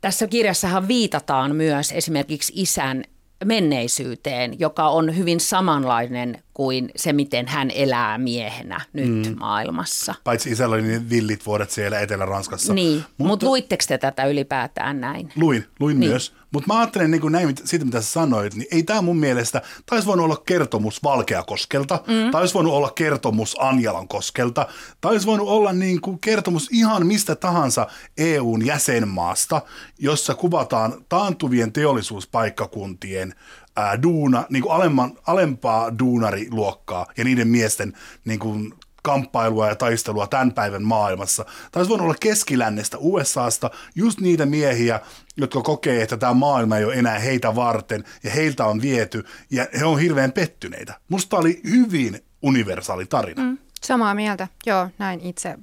Tässä 0.04 0.28
kirjassahan 0.28 0.88
viitataan 0.88 1.56
myös 1.56 1.92
esimerkiksi 1.92 2.54
isän 2.56 3.04
menneisyyteen, 3.46 4.60
joka 4.60 4.90
on 4.90 5.18
hyvin 5.18 5.40
samanlainen 5.40 6.44
kuin 6.54 6.92
se, 6.96 7.14
miten 7.14 7.48
hän 7.48 7.72
elää 7.72 8.18
miehenä 8.18 8.82
nyt 8.94 9.30
mm. 9.30 9.36
maailmassa. 9.40 10.16
Paitsi 10.24 10.52
isällä 10.52 10.74
oli 10.74 10.82
niin 10.82 11.10
villit 11.10 11.46
vuodet 11.46 11.72
siellä 11.72 12.00
Etelä-Ranskassa. 12.00 12.74
Niin, 12.74 13.04
mutta 13.18 13.24
Mut 13.28 13.44
luitteko 13.44 13.84
te 13.88 13.98
tätä 13.98 14.26
ylipäätään 14.26 15.02
näin? 15.02 15.32
Luin, 15.36 15.66
luin 15.80 16.00
niin. 16.00 16.12
myös. 16.12 16.34
Mutta 16.54 16.74
mä 16.74 16.80
ajattelen 16.80 17.12
niin 17.12 17.22
kuin 17.22 17.32
näin, 17.32 17.56
siitä 17.64 17.86
mitä 17.86 18.02
sä 18.02 18.12
sanoit, 18.12 18.56
niin 18.56 18.68
ei 18.72 18.84
tämä 18.84 19.02
mun 19.02 19.18
mielestä, 19.18 19.62
taisi 19.86 20.08
voinut 20.08 20.24
olla 20.24 20.38
kertomus 20.46 21.04
Valkeakoskelta, 21.04 22.00
mm. 22.08 22.32
taisi 22.32 22.54
voinut 22.54 22.74
olla 22.74 22.92
kertomus 22.92 23.56
Anjalan 23.60 24.08
koskelta, 24.08 24.68
taisi 25.02 25.26
voinut 25.26 25.48
olla 25.48 25.74
niin 25.74 26.02
kuin 26.02 26.20
kertomus 26.20 26.70
ihan 26.72 27.08
mistä 27.08 27.36
tahansa 27.36 27.88
EUn 28.18 28.66
jäsenmaasta, 28.66 29.62
jossa 30.00 30.36
kuvataan 30.36 31.06
taantuvien 31.10 31.72
teollisuuspaikkakuntien 31.74 33.36
ää, 33.76 34.04
duuna, 34.04 34.44
niin 34.50 34.64
kuin 34.64 34.74
alemman, 34.74 35.12
alempaa 35.28 36.00
duunariluokkaa 36.00 37.06
ja 37.18 37.24
niiden 37.24 37.48
miesten 37.48 37.94
niin 38.26 38.40
kuin 38.40 38.74
kamppailua 39.04 39.68
ja 39.68 39.76
taistelua 39.76 40.28
tämän 40.28 40.54
päivän 40.54 40.84
maailmassa. 40.84 41.46
Olisi 41.76 41.90
voinut 41.90 42.06
olla 42.06 42.16
keskilännestä 42.20 42.98
USAsta 43.00 43.72
just 43.96 44.20
niitä 44.20 44.46
miehiä, 44.46 45.00
jotka 45.38 45.62
kokee, 45.62 46.02
että 46.02 46.18
tämä 46.18 46.34
maailma 46.34 46.78
ei 46.78 46.86
ole 46.86 46.94
enää 46.96 47.20
heitä 47.20 47.56
varten 47.56 48.04
ja 48.24 48.32
heiltä 48.32 48.66
on 48.66 48.82
viety 48.82 49.26
ja 49.50 49.68
he 49.80 49.86
on 49.86 50.00
hirveän 50.00 50.32
pettyneitä. 50.32 50.94
Musta 51.10 51.38
oli 51.38 51.62
hyvin 51.70 52.26
universaali 52.42 53.06
tarina. 53.06 53.44
Mm. 53.44 53.58
Samaa 53.84 54.16
mieltä, 54.16 54.48
joo, 54.66 54.90
näin 54.98 55.20
itse 55.20 55.58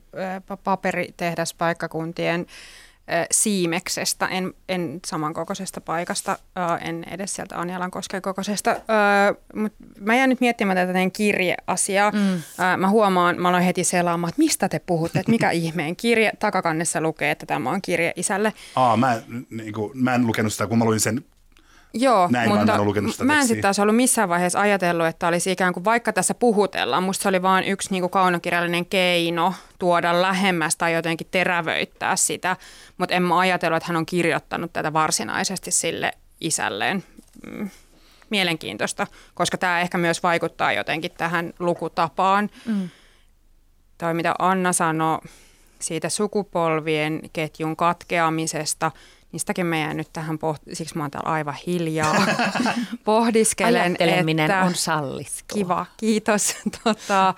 paperitehdas-paikkakuntien 0.65 2.47
Siimeksestä, 3.31 4.27
en, 4.27 4.55
en 4.69 5.01
samankokoisesta 5.07 5.81
paikasta, 5.81 6.39
en 6.81 7.05
edes 7.11 7.35
sieltä 7.35 7.61
Anjalankosken 7.61 8.23
kokoisesta, 8.23 8.77
mutta 9.55 9.85
mä 10.01 10.17
jään 10.17 10.31
nyt 10.31 10.41
miettimään 10.41 10.77
tätä 10.77 10.93
teidän 10.93 11.13
kirjeasiaa. 11.13 12.11
Mm. 12.11 12.43
Mä 12.77 12.89
huomaan, 12.89 13.41
mä 13.41 13.49
aloin 13.49 13.65
heti 13.65 13.85
selaamaan, 13.85 14.29
että 14.29 14.43
mistä 14.43 14.69
te 14.69 14.79
puhutte, 14.79 15.19
että 15.19 15.33
mikä 15.33 15.51
ihmeen 15.61 15.97
kirje. 15.97 16.33
Takakannessa 16.39 17.01
lukee, 17.01 17.31
että 17.31 17.47
tämä 17.47 17.71
on 17.71 17.83
kirje 17.83 18.13
isälle. 18.17 18.53
Aa, 18.77 18.97
mä, 18.97 19.15
en, 19.15 19.47
niin 19.51 19.73
kuin, 19.73 19.93
mä 19.95 20.15
en 20.15 20.27
lukenut 20.27 20.53
sitä, 20.53 20.67
kun 20.67 20.79
mä 20.79 20.85
luin 20.85 21.01
sen 21.01 21.25
Joo, 21.95 22.29
Näin 22.31 22.49
mutta 22.49 22.67
mä 22.67 22.75
en 22.75 22.85
lukenut 22.85 23.13
sitä 23.13 23.25
mä 23.25 23.41
en 23.41 23.47
sitten 23.47 23.63
taas 23.63 23.79
ollut 23.79 23.97
missään 23.97 24.29
vaiheessa 24.29 24.61
ajatellut, 24.61 25.07
että 25.07 25.29
olisi 25.29 25.53
ikään 25.53 25.73
kuin 25.73 25.85
vaikka 25.85 26.13
tässä 26.13 26.35
puhutellaan, 26.35 27.03
musta 27.03 27.23
se 27.23 27.29
oli 27.29 27.43
vain 27.43 27.65
yksi 27.65 27.91
niin 27.91 28.01
kuin 28.01 28.11
kaunokirjallinen 28.11 28.87
keino 28.87 29.55
tuoda 29.79 30.23
lähemmäs 30.23 30.77
tai 30.77 30.95
jotenkin 30.95 31.27
terävöittää 31.31 32.17
sitä, 32.17 32.57
mutta 32.99 33.15
en 33.15 33.23
mä 33.23 33.39
ajatellut, 33.39 33.77
että 33.77 33.87
hän 33.87 33.97
on 33.97 34.07
kirjoittanut 34.07 34.73
tätä 34.73 34.93
varsinaisesti 34.93 35.71
sille 35.71 36.13
isälleen. 36.41 37.05
Mm, 37.47 37.71
mielenkiintoista, 38.31 39.07
koska 39.35 39.59
tämä 39.59 39.81
ehkä 39.81 39.99
myös 39.99 40.23
vaikuttaa 40.23 40.73
jotenkin 40.73 41.11
tähän 41.17 41.53
lukutapaan. 41.59 42.51
Mm. 42.67 42.89
Toi 43.99 44.15
mitä 44.15 44.35
Anna 44.39 44.73
sanoi 44.73 45.19
siitä 45.79 46.09
sukupolvien 46.09 47.21
ketjun 47.33 47.77
katkeamisesta– 47.77 48.91
Niistäkin 49.33 49.67
meidän 49.67 49.97
nyt 49.97 50.09
tähän, 50.13 50.37
poht- 50.37 50.75
siksi 50.75 50.97
mä 50.97 51.05
oon 51.05 51.11
täällä 51.11 51.31
aivan 51.31 51.55
hiljaa, 51.67 52.17
pohdiskelen, 53.05 53.83
Ajatteleminen 53.83 54.51
että 54.51 54.63
on 54.63 54.75
sallittua. 54.75 55.55
Kiva, 55.55 55.87
kiitos. 55.97 56.57
Tota, 56.85 57.35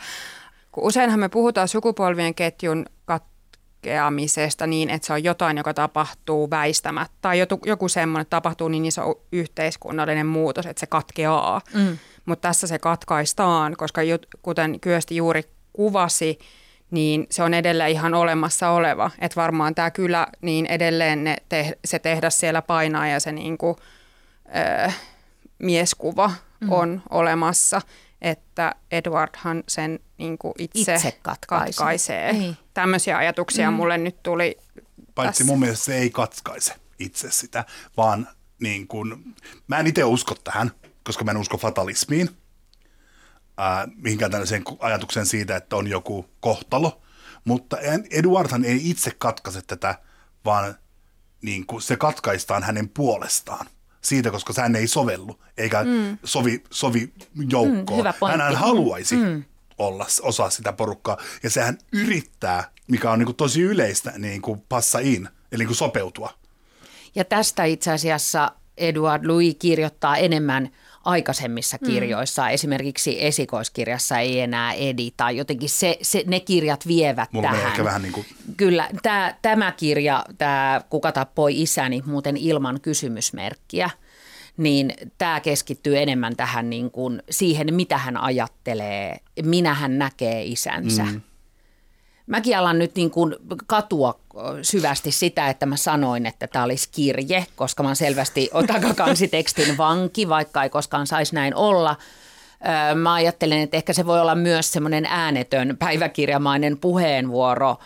kun 0.73 0.85
useinhan 0.85 1.21
me 1.21 1.29
puhutaan 1.29 1.69
sukupolvien 1.69 2.35
ketjun 2.35 2.87
katkeamisesta 3.05 4.67
niin, 4.67 4.91
että 4.91 5.07
se 5.07 5.13
on 5.13 5.25
jotain, 5.25 5.57
joka 5.57 5.75
tapahtuu 5.75 6.51
väistämättä, 6.51 7.17
tai 7.21 7.39
joku, 7.39 7.61
joku 7.67 7.89
semmoinen 7.89 8.27
tapahtuu 8.31 8.69
niin 8.69 8.85
iso 8.85 9.21
yhteiskunnallinen 9.33 10.27
muutos, 10.27 10.67
että 10.67 10.81
se 10.81 10.87
katkeaa. 10.87 11.61
Mm. 11.75 11.99
Mutta 12.25 12.49
tässä 12.49 12.67
se 12.67 12.79
katkaistaan, 12.79 13.77
koska 13.77 14.01
kuten 14.43 14.81
Kyösti 14.81 15.17
juuri 15.17 15.43
kuvasi, 15.73 16.39
niin 16.93 17.27
se 17.31 17.43
on 17.43 17.55
edelleen 17.55 17.91
ihan 17.91 18.15
olemassa 18.15 18.71
oleva. 18.71 19.11
Että 19.19 19.41
varmaan 19.41 19.75
tämä 19.75 19.91
kylä, 19.91 20.27
niin 20.41 20.67
edelleen 20.67 21.25
ne 21.25 21.37
te, 21.49 21.79
se 21.85 21.99
tehdas 21.99 22.39
siellä 22.39 22.63
painaa 22.63 23.07
ja 23.07 23.21
se 23.21 23.33
niin 23.33 23.59
kuin, 23.59 23.77
ö, 24.87 24.93
mieskuva 25.59 26.33
mm. 26.61 26.73
on 26.73 27.03
olemassa. 27.11 27.81
Että 28.21 28.75
Edwardhan 28.91 29.65
sen 29.69 30.01
niin 30.19 30.39
kuin 30.39 30.55
itse, 30.59 30.95
itse 30.95 31.19
katkaisee. 31.23 31.67
katkaisee. 31.67 32.33
Niin. 32.33 32.57
Tämmöisiä 32.75 33.17
ajatuksia 33.17 33.71
mm. 33.71 33.77
mulle 33.77 33.99
nyt 33.99 34.23
tuli 34.23 34.59
Paitsi 35.15 35.31
tässä. 35.31 35.45
mun 35.45 35.61
mielestä 35.61 35.85
se 35.85 35.97
ei 35.97 36.11
katkaise 36.11 36.75
itse 36.99 37.31
sitä, 37.31 37.65
vaan 37.97 38.29
niin 38.61 38.89
kun, 38.89 39.35
mä 39.69 39.79
en 39.79 39.87
itse 39.87 40.05
usko 40.05 40.35
tähän, 40.45 40.71
koska 41.05 41.25
mä 41.25 41.31
en 41.31 41.37
usko 41.37 41.57
fatalismiin– 41.57 42.31
äh, 43.63 43.91
mihinkään 43.97 44.31
tällaiseen 44.31 44.63
ajatukseen 44.79 45.27
siitä, 45.27 45.57
että 45.57 45.77
on 45.77 45.87
joku 45.87 46.27
kohtalo. 46.41 47.03
Mutta 47.45 47.77
Eduardhan 48.11 48.65
ei 48.65 48.91
itse 48.91 49.11
katkaise 49.19 49.63
tätä, 49.63 49.95
vaan 50.45 50.75
niin 51.43 51.67
kuin 51.67 51.83
se 51.83 51.97
katkaistaan 51.97 52.63
hänen 52.63 52.89
puolestaan. 52.89 53.67
Siitä, 54.01 54.31
koska 54.31 54.53
hän 54.57 54.77
ei 54.77 54.87
sovellu, 54.87 55.41
eikä 55.57 55.85
mm. 55.85 56.19
sovi, 56.25 56.65
sovi 56.71 57.13
joukkoon. 57.51 58.05
Mm, 58.05 58.41
hän 58.41 58.57
haluaisi 58.57 59.17
mm. 59.17 59.45
olla 59.79 60.07
osa 60.23 60.51
sitä 60.51 60.73
porukkaa. 60.73 61.17
Ja 61.43 61.51
sehän 61.51 61.79
yrittää, 61.93 62.71
mikä 62.89 63.11
on 63.11 63.19
niin 63.19 63.27
kuin 63.27 63.37
tosi 63.37 63.63
yleistä, 63.63 64.13
niin 64.19 64.43
kuin 64.43 64.61
passa 64.69 64.99
in, 64.99 65.29
eli 65.53 65.59
niin 65.59 65.67
kuin 65.67 65.77
sopeutua. 65.77 66.31
Ja 67.15 67.25
tästä 67.25 67.65
itse 67.65 67.93
asiassa 67.93 68.53
Eduard 68.77 69.27
Louis 69.27 69.57
kirjoittaa 69.59 70.17
enemmän– 70.17 70.69
aikaisemmissa 71.05 71.79
mm. 71.81 71.87
kirjoissa, 71.87 72.43
mm. 72.43 72.49
esimerkiksi 72.49 73.25
esikoiskirjassa 73.25 74.19
ei 74.19 74.41
enää 74.41 74.73
edi 74.73 75.11
tai 75.17 75.37
jotenkin 75.37 75.69
se, 75.69 75.99
se, 76.03 76.25
ne 76.27 76.41
kirjat 76.41 76.87
vievät 76.87 77.33
Mulla 77.33 77.49
tähän. 77.49 77.67
Ehkä 77.67 77.85
vähän 77.85 78.03
niin 78.03 78.13
kuin... 78.13 78.27
Kyllä, 78.57 78.89
tämä, 79.03 79.35
tämä 79.43 79.73
kirja, 79.73 80.25
tämä 80.39 80.81
Kuka 80.91 81.13
tappoi 81.13 81.63
isäni, 81.63 82.03
muuten 82.07 82.37
ilman 82.37 82.81
kysymysmerkkiä, 82.81 83.91
niin 84.57 84.95
tämä 85.19 85.41
keskittyy 85.41 85.99
enemmän 85.99 86.37
tähän 86.37 86.71
niin 86.71 86.91
kuin 86.91 87.23
siihen, 87.31 87.75
mitä 87.75 87.99
hän 87.99 88.17
ajattelee, 88.17 89.17
minä 89.43 89.75
hän 89.75 89.99
näkee 89.99 90.45
isänsä. 90.45 91.03
Mm. 91.03 91.21
Mäkin 92.33 92.59
alan 92.59 92.79
nyt 92.79 92.95
niin 92.95 93.11
kuin 93.11 93.37
katua 93.67 94.21
syvästi 94.63 95.11
sitä, 95.11 95.49
että 95.49 95.67
mä 95.67 95.77
sanoin, 95.77 96.27
että 96.27 96.47
tämä 96.47 96.65
olisi 96.65 96.89
kirje, 96.93 97.47
koska 97.57 97.83
mä 97.83 97.89
oon 97.89 97.97
selvästi 97.97 98.51
takakanssitekstin 98.73 99.77
vanki, 99.79 100.29
vaikka 100.29 100.63
ei 100.63 100.71
koskaan 100.71 101.07
saisi 101.07 101.35
näin 101.35 101.55
olla. 101.55 101.97
Mä 102.95 103.13
ajattelen, 103.13 103.59
että 103.59 103.77
ehkä 103.77 103.93
se 103.93 104.07
voi 104.07 104.21
olla 104.21 104.35
myös 104.35 104.73
semmoinen 104.73 105.07
äänetön 105.07 105.77
päiväkirjamainen 105.79 106.79
puheenvuoro 106.79 107.77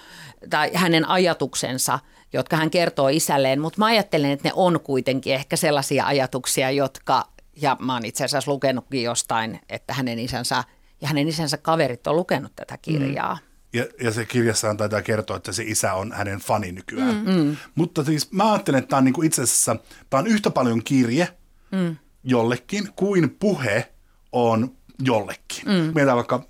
tai 0.51 0.71
hänen 0.75 1.09
ajatuksensa, 1.09 1.99
jotka 2.33 2.57
hän 2.57 2.71
kertoo 2.71 3.09
isälleen, 3.09 3.61
mutta 3.61 3.79
mä 3.79 3.87
ajattelen, 3.87 4.31
että 4.31 4.49
ne 4.49 4.53
on 4.57 4.81
kuitenkin 4.81 5.35
ehkä 5.35 5.57
sellaisia 5.57 6.07
ajatuksia, 6.07 6.71
jotka, 6.71 7.25
ja 7.63 7.77
mä 7.81 7.95
oon 7.95 8.05
itse 8.05 8.25
asiassa 8.25 8.51
lukenutkin 8.51 9.03
jostain, 9.03 9.61
että 9.69 9.95
hänen 9.95 10.19
isänsä 10.19 10.65
ja 11.01 11.09
hänen 11.09 11.29
isänsä 11.29 11.57
kaverit 11.57 12.07
on 12.07 12.17
lukenut 12.17 12.53
tätä 12.57 12.79
kirjaa. 12.83 13.35
Mm. 13.35 13.46
Ja, 13.77 13.87
ja 14.01 14.13
se 14.13 14.25
kirjassaan 14.25 14.77
taitaa 14.77 15.03
kertoa, 15.03 15.37
että 15.37 15.53
se 15.53 15.63
isä 15.63 15.93
on 15.93 16.13
hänen 16.13 16.39
fani 16.39 16.73
nykyään. 16.73 17.17
Mm. 17.27 17.33
mm. 17.33 17.57
Mutta 17.75 18.05
siis 18.05 18.33
mä 18.33 18.53
ajattelen, 18.53 18.79
että 18.79 18.89
tämä 18.89 18.99
on 18.99 19.05
niinku 19.05 19.23
itse 19.23 19.43
asiassa, 19.43 19.77
tämä 20.11 20.19
on 20.19 20.27
yhtä 20.27 20.51
paljon 20.51 20.85
kirje 20.85 21.29
mm. 21.73 21.97
jollekin 22.25 22.89
kuin 22.97 23.31
puhe 23.31 23.93
on 24.33 24.77
jollekin. 25.03 25.65
Mm. 25.65 25.73
Mietitään 25.73 26.17
vaikka 26.17 26.49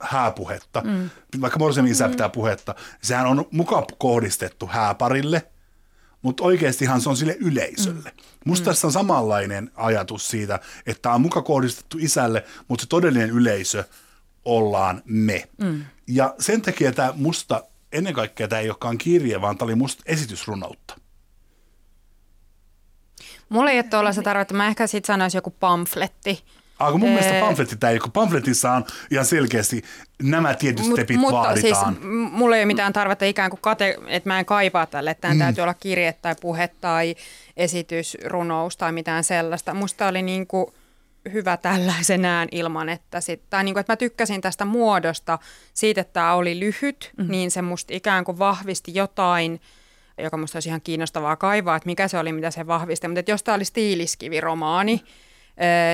hääpuhetta, 0.00 0.82
mm. 0.84 1.10
vaikka 1.40 1.58
Morsemin 1.58 1.92
isä 1.92 2.04
mm. 2.06 2.10
pitää 2.10 2.28
puhetta, 2.28 2.74
sehän 3.02 3.26
on 3.26 3.44
mukaan 3.50 3.84
kohdistettu 3.98 4.66
hääparille, 4.66 5.42
mutta 6.22 6.44
oikeastihan 6.44 7.00
se 7.00 7.08
on 7.08 7.16
sille 7.16 7.36
yleisölle. 7.40 8.10
Mm. 8.10 8.22
Musta 8.44 8.64
mm. 8.64 8.70
tässä 8.70 8.86
on 8.86 8.92
samanlainen 8.92 9.70
ajatus 9.74 10.28
siitä, 10.28 10.60
että 10.86 11.02
tämä 11.02 11.14
on 11.14 11.20
mukaan 11.20 11.44
kohdistettu 11.44 11.98
isälle, 12.00 12.44
mutta 12.68 12.82
se 12.82 12.88
todellinen 12.88 13.30
yleisö 13.30 13.84
ollaan 14.44 15.02
me. 15.04 15.48
Mm. 15.62 15.84
Ja 16.06 16.34
sen 16.38 16.62
takia 16.62 16.92
tämä 16.92 17.12
musta, 17.16 17.64
ennen 17.92 18.14
kaikkea 18.14 18.48
tämä 18.48 18.60
ei 18.60 18.70
olekaan 18.70 18.98
kirje, 18.98 19.40
vaan 19.40 19.58
tämä 19.58 19.66
oli 19.66 19.74
musta 19.74 20.02
esitysrunoutta. 20.06 20.94
Mulla 23.48 23.70
ei 23.70 23.78
ole 23.78 23.82
tuollaista 23.82 24.22
tarvetta. 24.22 24.54
Mä 24.54 24.68
ehkä 24.68 24.86
sitten 24.86 25.06
sanoisin 25.06 25.38
joku 25.38 25.50
pamfletti. 25.50 26.44
Ah, 26.78 26.98
mun 26.98 27.08
mielestä 27.08 27.40
pamfletti 27.40 27.76
tämä 27.76 27.90
ei, 27.90 27.98
kun 27.98 28.12
pamfletissa 28.12 28.72
on 28.72 28.84
ihan 29.10 29.24
selkeästi 29.24 29.82
nämä 30.22 30.54
tietyt 30.54 30.86
Mut, 30.86 30.94
stepit 30.94 31.20
mutta 31.20 31.36
vaaditaan. 31.36 31.94
Siis, 31.94 32.06
mulla 32.30 32.56
ei 32.56 32.60
ole 32.60 32.66
mitään 32.66 32.92
tarvetta 32.92 33.24
ikään 33.24 33.50
kuin 33.50 33.60
kate, 33.60 33.98
että 34.06 34.30
mä 34.30 34.38
en 34.38 34.44
kaipaa 34.44 34.86
tälle, 34.86 35.10
että 35.10 35.32
mm. 35.32 35.38
täytyy 35.38 35.62
olla 35.62 35.74
kirje 35.74 36.12
tai 36.12 36.34
puhe 36.40 36.68
tai 36.80 37.14
esitysrunous 37.56 38.76
tai 38.76 38.92
mitään 38.92 39.24
sellaista. 39.24 39.74
Musta 39.74 40.08
oli 40.08 40.22
niin 40.22 40.46
kuin, 40.46 40.66
hyvä 41.32 41.56
tällaisenään 41.56 42.48
ilman, 42.52 42.88
että, 42.88 43.20
sit, 43.20 43.42
tai 43.50 43.64
niin 43.64 43.74
kuin, 43.74 43.80
että 43.80 43.92
mä 43.92 43.96
tykkäsin 43.96 44.40
tästä 44.40 44.64
muodosta 44.64 45.38
siitä, 45.74 46.00
että 46.00 46.12
tämä 46.12 46.34
oli 46.34 46.60
lyhyt, 46.60 47.12
mm-hmm. 47.16 47.30
niin 47.30 47.50
se 47.50 47.62
musta 47.62 47.94
ikään 47.94 48.24
kuin 48.24 48.38
vahvisti 48.38 48.94
jotain, 48.94 49.60
joka 50.18 50.36
musta 50.36 50.56
olisi 50.56 50.68
ihan 50.68 50.80
kiinnostavaa 50.80 51.36
kaivaa, 51.36 51.76
että 51.76 51.86
mikä 51.86 52.08
se 52.08 52.18
oli, 52.18 52.32
mitä 52.32 52.50
se 52.50 52.66
vahvisti. 52.66 53.08
Mutta 53.08 53.30
jos 53.30 53.42
tämä 53.42 53.54
oli 53.54 53.64
stiiliskiviromaani, 53.64 55.02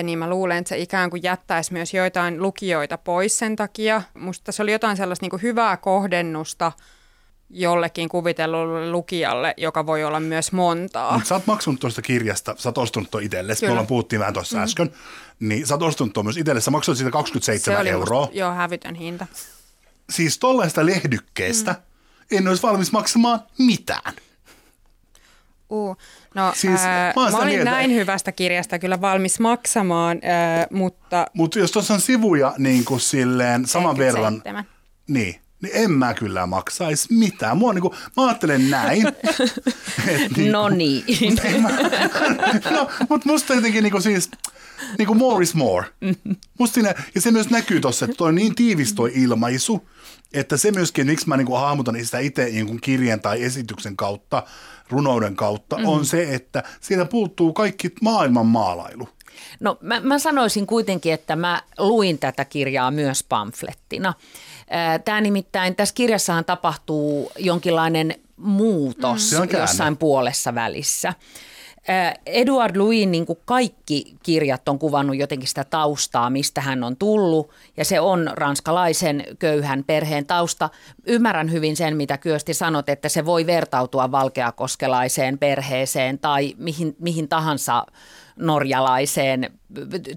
niin 0.03 0.19
mä 0.19 0.31
luulen, 0.31 0.59
että 0.59 0.69
se 0.69 0.79
ikään 0.79 1.11
kuin 1.11 1.23
jättäisi 1.23 1.73
myös 1.73 1.95
joitain 1.95 2.43
lukijoita 2.43 2.99
pois 2.99 3.39
sen 3.39 3.57
takia. 3.57 4.03
Musta 4.15 4.53
se 4.53 4.63
oli 4.63 4.73
jotain 4.73 4.97
sellaista 4.97 5.25
niin 5.25 5.31
kuin 5.31 5.43
hyvää 5.43 5.77
kohdennusta– 5.77 6.73
jollekin 7.51 8.09
kuvitellulle 8.09 8.91
lukijalle, 8.91 9.55
joka 9.57 9.87
voi 9.87 10.05
olla 10.05 10.21
myös 10.21 10.53
montaa. 10.53 11.13
Mutta 11.13 11.29
sä 11.29 11.35
oot 11.35 11.47
maksanut 11.47 11.81
tuosta 11.81 12.03
kirjasta, 12.03 12.55
sä 12.59 12.69
oot 12.69 12.79
ostunut 12.79 13.11
tuon 13.11 13.25
itsellesi, 13.25 13.67
me 13.67 13.71
ollaan 13.71 13.87
puhuttiin 13.87 14.21
vähän 14.21 14.35
tuossa 14.35 14.57
mm. 14.57 14.63
äsken, 14.63 14.93
niin 15.41 15.67
sä 15.67 15.75
oot 15.75 15.83
ostunut 15.83 16.13
tuon 16.13 16.27
myös 16.27 16.37
itsellesi, 16.37 16.65
sä 16.65 16.71
maksoit 16.71 16.99
siitä 16.99 17.11
27 17.11 17.77
Se 17.77 17.81
oli 17.81 17.91
euroa. 17.91 18.21
Musta, 18.21 18.39
joo, 18.39 18.53
hävytön 18.53 18.95
hinta. 18.95 19.27
Siis 20.11 20.39
tollaista 20.39 20.87
lehdykkeestä 20.87 21.73
mm. 21.73 22.39
en 22.39 22.49
olisi 22.49 22.63
valmis 22.63 22.93
maksamaan 22.93 23.41
mitään. 23.59 24.15
Uh, 25.71 25.97
no, 26.35 26.53
siis, 26.57 26.81
ää, 26.81 27.13
mä, 27.17 27.31
mä 27.31 27.37
olin 27.37 27.47
mieltä, 27.47 27.71
näin 27.71 27.95
hyvästä 27.95 28.33
kirjasta 28.33 28.79
kyllä 28.79 29.01
valmis 29.01 29.41
maksamaan, 29.41 30.21
ää, 30.23 30.67
mutta... 30.71 31.27
Mutta 31.35 31.59
jos 31.59 31.73
tuossa 31.73 31.95
on 31.95 32.01
sivuja 32.01 32.55
niin 32.59 32.85
kuin 32.85 33.01
silleen 33.01 33.67
saman 33.67 33.99
verran, 33.99 34.43
niin, 35.09 35.44
niin 35.65 35.77
en 35.85 35.91
mä 35.91 36.15
kyllä 36.15 36.47
maksaisi 36.47 37.15
mitään. 37.15 37.57
Mua 37.57 37.73
niinku, 37.73 37.95
mä 38.17 38.27
ajattelen 38.27 38.71
näin. 38.71 39.03
niinku, 40.07 40.51
no 40.51 40.69
niin. 40.69 41.05
no, 42.71 42.91
mutta 43.09 43.29
musta 43.29 43.55
jotenkin 43.55 43.83
niinku 43.83 44.01
siis, 44.01 44.31
niinku 44.99 45.15
more 45.15 45.43
is 45.43 45.55
more. 45.55 45.87
Musta 46.59 46.75
siinä, 46.75 46.95
ja 47.15 47.21
se 47.21 47.31
myös 47.31 47.51
näkyy 47.51 47.81
tuossa, 47.81 48.05
että 48.05 48.17
toi 48.17 48.29
on 48.29 48.35
niin 48.35 48.55
tiivis 48.55 48.93
toi 48.93 49.13
ilmaisu, 49.15 49.89
että 50.33 50.57
se 50.57 50.71
myöskin, 50.71 51.07
miksi 51.07 51.29
mä 51.29 51.37
niinku 51.37 51.55
hahmotan 51.55 52.05
sitä 52.05 52.19
itse 52.19 52.45
niin 52.45 52.81
kirjan 52.81 53.21
tai 53.21 53.43
esityksen 53.43 53.97
kautta, 53.97 54.43
runouden 54.91 55.37
kautta, 55.37 55.79
mm. 55.79 55.85
on 55.85 56.07
se, 56.07 56.35
että 56.35 56.63
siitä 56.81 57.05
puuttuu 57.05 57.53
kaikki 57.53 57.93
maailman 58.01 58.47
maalailu. 58.47 59.09
No 59.61 59.79
mä, 59.81 60.01
mä 60.01 60.19
sanoisin 60.19 60.67
kuitenkin, 60.67 61.13
että 61.13 61.37
mä 61.37 61.63
luin 61.79 62.19
tätä 62.19 62.45
kirjaa 62.45 62.91
myös 62.91 63.25
pamflettina. 63.29 64.15
Tämä 65.05 65.21
nimittäin, 65.21 65.77
tässä 65.77 65.95
kirjassahan 65.95 66.45
tapahtuu 66.45 67.33
jonkinlainen 67.39 68.15
muutos 68.37 69.33
mm. 69.33 69.59
jossain 69.59 69.97
puolessa 69.97 70.55
välissä. 70.55 71.15
Eduard 72.27 72.77
Louis, 72.77 73.07
niin 73.07 73.27
kuin 73.27 73.39
kaikki 73.45 74.17
kirjat 74.23 74.69
on 74.69 74.79
kuvannut 74.79 75.17
jotenkin 75.17 75.49
sitä 75.49 75.65
taustaa, 75.65 76.31
mistä 76.31 76.61
hän 76.61 76.85
on 76.85 76.97
tullut, 76.97 77.51
ja 77.77 77.85
se 77.85 78.01
on 78.01 78.31
ranskalaisen 78.33 79.25
köyhän 79.39 79.85
perheen 79.85 80.27
tausta. 80.27 80.71
Ymmärrän 81.07 81.53
hyvin 81.53 81.77
sen, 81.77 81.97
mitä 81.97 82.19
Kyösti 82.19 82.55
sanot, 82.55 82.89
että 82.89 83.09
se 83.09 83.25
voi 83.25 83.47
vertautua 83.47 84.11
valkeakoskelaiseen 84.11 85.39
perheeseen 85.39 86.19
tai 86.19 86.55
mihin, 86.59 86.97
mihin 86.99 87.29
tahansa 87.29 87.87
norjalaiseen 88.37 89.51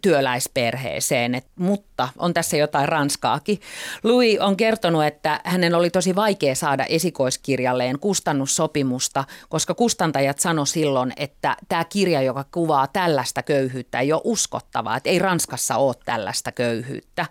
työläisperheeseen, 0.02 1.36
Et, 1.36 1.46
mutta 1.56 2.10
on 2.18 2.34
tässä 2.34 2.58
jotain 2.58 2.90
ranskaakin. 2.90 3.60
Louis 4.04 4.40
on 4.40 4.58
kertonut, 4.58 5.06
että 5.06 5.42
hänen 5.44 5.76
oli 5.76 5.90
tosi 5.90 6.16
vaikea 6.16 6.56
saada 6.56 6.86
esikoiskirjalleen 6.86 8.00
kustannussopimusta, 8.00 9.24
koska 9.50 9.74
kustantajat 9.74 10.40
sano 10.40 10.66
silloin, 10.66 11.14
että 11.18 11.58
tämä 11.70 11.86
kirja, 11.86 12.22
joka 12.22 12.46
kuvaa 12.52 12.88
tällaista 12.88 13.44
köyhyyttä, 13.44 14.00
ei 14.00 14.14
ole 14.14 14.22
uskottavaa, 14.24 14.98
että 14.98 15.10
ei 15.10 15.20
Ranskassa 15.20 15.78
ole 15.78 15.96
tällaista 16.06 16.52
köyhyyttä. 16.52 17.26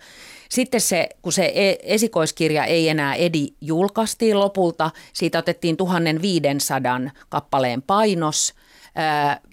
Sitten 0.49 0.81
se, 0.81 1.09
kun 1.23 1.33
se 1.33 1.53
e, 1.55 1.77
esikoiskirja 1.83 2.65
ei 2.65 2.89
enää 2.89 3.15
edi 3.15 3.47
julkaistiin 3.61 4.41
lopulta, 4.41 4.91
siitä 5.13 5.39
otettiin 5.39 5.77
1500 5.77 7.01
kappaleen 7.29 7.83
painos– 7.83 8.53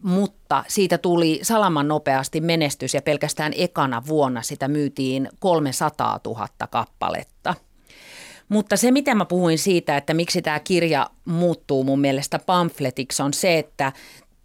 mutta 0.04 0.64
siitä 0.68 0.98
tuli 0.98 1.40
salaman 1.42 1.88
nopeasti 1.88 2.42
menestys 2.42 2.94
ja 2.94 3.02
pelkästään 3.02 3.52
ekana 3.56 4.04
vuonna 4.08 4.42
sitä 4.42 4.68
myytiin 4.68 5.30
300 5.40 6.20
000 6.26 6.48
kappaletta. 6.70 7.54
Mutta 8.50 8.78
se, 8.78 8.92
mitä 8.92 9.16
mä 9.16 9.26
puhuin 9.26 9.60
siitä, 9.60 9.98
että 9.98 10.14
miksi 10.14 10.42
tämä 10.42 10.60
kirja 10.60 11.10
muuttuu 11.26 11.84
mun 11.84 12.02
mielestä 12.02 12.40
pamfletiksi, 12.40 13.24
on 13.24 13.34
se, 13.34 13.60
että 13.60 13.92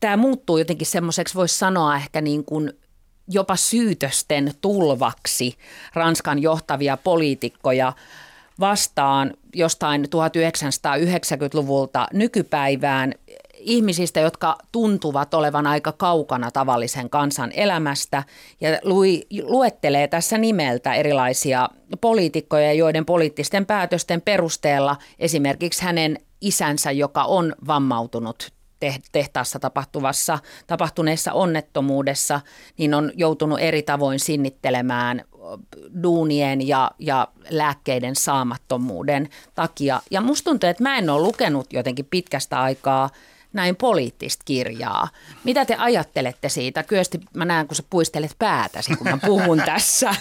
tämä 0.00 0.16
muuttuu 0.16 0.58
jotenkin 0.58 0.86
semmoiseksi, 0.86 1.34
voisi 1.34 1.58
sanoa 1.58 1.96
ehkä 1.96 2.20
niin 2.20 2.44
kuin 2.44 2.72
jopa 3.28 3.56
syytösten 3.56 4.52
tulvaksi 4.60 5.54
Ranskan 5.94 6.38
johtavia 6.38 6.96
poliitikkoja 6.96 7.92
vastaan 8.60 9.34
jostain 9.54 10.04
1990-luvulta 10.04 12.06
nykypäivään 12.12 13.14
ihmisistä, 13.60 14.20
jotka 14.20 14.56
tuntuvat 14.72 15.34
olevan 15.34 15.66
aika 15.66 15.92
kaukana 15.92 16.50
tavallisen 16.50 17.10
kansan 17.10 17.52
elämästä. 17.54 18.22
Ja 18.60 18.78
lui, 18.82 19.26
luettelee 19.42 20.08
tässä 20.08 20.38
nimeltä 20.38 20.94
erilaisia 20.94 21.68
poliitikkoja, 22.00 22.72
joiden 22.72 23.04
poliittisten 23.04 23.66
päätösten 23.66 24.20
perusteella 24.20 24.96
esimerkiksi 25.18 25.82
hänen 25.82 26.18
isänsä, 26.40 26.90
joka 26.90 27.24
on 27.24 27.54
vammautunut 27.66 28.52
tehtaassa 29.12 29.58
tapahtuvassa, 29.58 30.38
tapahtuneessa 30.66 31.32
onnettomuudessa, 31.32 32.40
niin 32.78 32.94
on 32.94 33.12
joutunut 33.14 33.60
eri 33.60 33.82
tavoin 33.82 34.20
sinnittelemään 34.20 35.24
duunien 36.02 36.68
ja, 36.68 36.90
ja 36.98 37.28
lääkkeiden 37.50 38.16
saamattomuuden 38.16 39.28
takia. 39.54 40.00
Ja 40.10 40.20
musta 40.20 40.50
tuntuu, 40.50 40.70
että 40.70 40.82
mä 40.82 40.98
en 40.98 41.10
ole 41.10 41.22
lukenut 41.22 41.72
jotenkin 41.72 42.04
pitkästä 42.04 42.60
aikaa 42.60 43.10
näin 43.52 43.76
poliittista 43.76 44.42
kirjaa. 44.44 45.08
Mitä 45.44 45.64
te 45.64 45.74
ajattelette 45.78 46.48
siitä? 46.48 46.82
Kyösti 46.82 47.20
mä 47.34 47.44
näen, 47.44 47.66
kun 47.66 47.76
sä 47.76 47.82
puistelet 47.90 48.36
päätäsi, 48.38 48.96
kun 48.96 49.08
mä 49.08 49.18
puhun 49.26 49.62
tässä. 49.72 50.14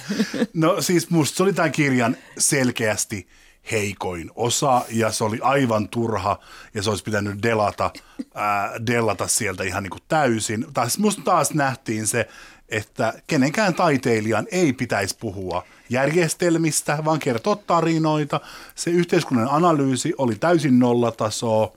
No 0.53 0.81
siis 0.81 1.09
musta 1.09 1.37
se 1.37 1.43
oli 1.43 1.53
tämän 1.53 1.71
kirjan 1.71 2.17
selkeästi 2.37 3.27
heikoin 3.71 4.31
osa 4.35 4.81
ja 4.89 5.11
se 5.11 5.23
oli 5.23 5.39
aivan 5.41 5.89
turha 5.89 6.39
ja 6.73 6.83
se 6.83 6.89
olisi 6.89 7.03
pitänyt 7.03 7.43
delata, 7.43 7.91
ää, 8.35 8.71
delata 8.87 9.27
sieltä 9.27 9.63
ihan 9.63 9.83
niin 9.83 9.91
kuin 9.91 10.03
täysin. 10.07 10.65
Taas, 10.73 10.97
musta 10.97 11.21
taas 11.21 11.53
nähtiin 11.53 12.07
se, 12.07 12.27
että 12.69 13.13
kenenkään 13.27 13.75
taiteilijan 13.75 14.47
ei 14.51 14.73
pitäisi 14.73 15.17
puhua 15.19 15.63
järjestelmistä, 15.89 16.97
vaan 17.05 17.19
kertoa 17.19 17.55
tarinoita. 17.55 18.41
Se 18.75 18.91
yhteiskunnan 18.91 19.47
analyysi 19.51 20.13
oli 20.17 20.35
täysin 20.35 20.79
nollatasoa 20.79 21.76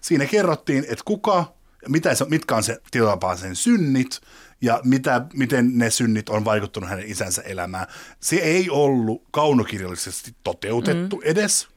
Siinä 0.00 0.26
kerrottiin, 0.26 0.84
että 0.84 1.04
kuka, 1.04 1.54
mitä 1.88 2.14
se, 2.14 2.24
mitkä 2.24 2.56
on 2.56 2.62
se 2.62 2.80
sen 3.36 3.56
synnit 3.56 4.20
ja 4.60 4.80
mitä, 4.84 5.26
miten 5.34 5.78
ne 5.78 5.90
synnit 5.90 6.28
on 6.28 6.44
vaikuttanut 6.44 6.90
hänen 6.90 7.10
isänsä 7.10 7.42
elämään. 7.42 7.86
Se 8.20 8.36
ei 8.36 8.70
ollut 8.70 9.24
kaunokirjallisesti 9.30 10.34
toteutettu 10.44 11.16
mm. 11.16 11.22
edes. 11.24 11.68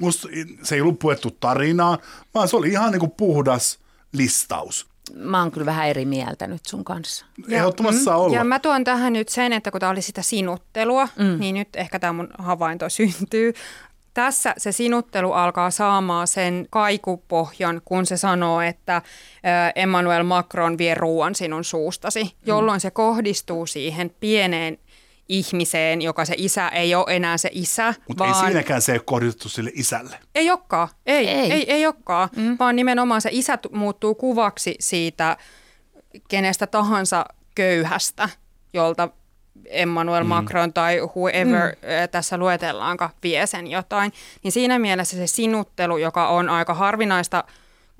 Musta 0.00 0.28
se 0.62 0.74
ei 0.74 0.80
ollut 0.80 0.98
puettu 0.98 1.30
tarinaa, 1.30 1.98
vaan 2.34 2.48
se 2.48 2.56
oli 2.56 2.68
ihan 2.68 2.92
niin 2.92 3.00
kuin 3.00 3.12
puhdas 3.12 3.78
listaus. 4.12 4.86
Mä 5.14 5.42
oon 5.42 5.50
kyllä 5.50 5.66
vähän 5.66 5.88
eri 5.88 6.04
mieltä 6.04 6.46
nyt 6.46 6.66
sun 6.66 6.84
kanssa. 6.84 7.26
Ehdottomassa 7.48 8.10
mm, 8.10 8.16
olla. 8.16 8.36
Ja 8.36 8.44
mä 8.44 8.58
tuon 8.58 8.84
tähän 8.84 9.12
nyt 9.12 9.28
sen, 9.28 9.52
että 9.52 9.70
kun 9.70 9.80
tämä 9.80 9.90
oli 9.90 10.02
sitä 10.02 10.22
sinuttelua, 10.22 11.08
mm. 11.18 11.38
niin 11.38 11.54
nyt 11.54 11.68
ehkä 11.76 11.98
tämä 11.98 12.12
mun 12.12 12.28
havainto 12.38 12.88
syntyy 12.88 13.52
tässä 14.18 14.54
se 14.58 14.72
sinuttelu 14.72 15.32
alkaa 15.32 15.70
saamaan 15.70 16.26
sen 16.26 16.66
kaikupohjan, 16.70 17.82
kun 17.84 18.06
se 18.06 18.16
sanoo, 18.16 18.60
että 18.60 19.02
Emmanuel 19.74 20.22
Macron 20.22 20.78
vie 20.78 20.94
ruoan 20.94 21.34
sinun 21.34 21.64
suustasi, 21.64 22.24
mm. 22.24 22.30
jolloin 22.46 22.80
se 22.80 22.90
kohdistuu 22.90 23.66
siihen 23.66 24.10
pieneen 24.20 24.78
ihmiseen, 25.28 26.02
joka 26.02 26.24
se 26.24 26.34
isä 26.36 26.68
ei 26.68 26.94
ole 26.94 27.16
enää 27.16 27.38
se 27.38 27.50
isä. 27.52 27.94
Mutta 28.08 28.24
vaan... 28.24 28.44
ei 28.44 28.50
siinäkään 28.50 28.82
se 28.82 28.92
ole 28.92 29.00
kohdistettu 29.04 29.48
sille 29.48 29.70
isälle. 29.74 30.18
Ei 30.34 30.50
olekaan, 30.50 30.88
ei, 31.06 31.28
ei, 31.28 31.52
ei, 31.52 31.72
ei 31.72 31.86
olekaan, 31.86 32.28
mm. 32.36 32.56
vaan 32.58 32.76
nimenomaan 32.76 33.20
se 33.20 33.28
isä 33.32 33.58
muuttuu 33.72 34.14
kuvaksi 34.14 34.74
siitä 34.80 35.36
kenestä 36.28 36.66
tahansa 36.66 37.24
köyhästä, 37.54 38.28
jolta 38.72 39.08
Emmanuel 39.70 40.22
mm. 40.24 40.28
Macron 40.28 40.72
tai 40.72 41.00
whoever 41.00 41.68
mm. 41.68 42.10
tässä 42.10 42.36
luetellaankaan 42.36 43.10
vie 43.22 43.46
sen 43.46 43.66
jotain, 43.66 44.12
niin 44.42 44.52
siinä 44.52 44.78
mielessä 44.78 45.16
se 45.16 45.26
sinuttelu, 45.26 45.96
joka 45.96 46.28
on 46.28 46.48
aika 46.48 46.74
harvinaista 46.74 47.44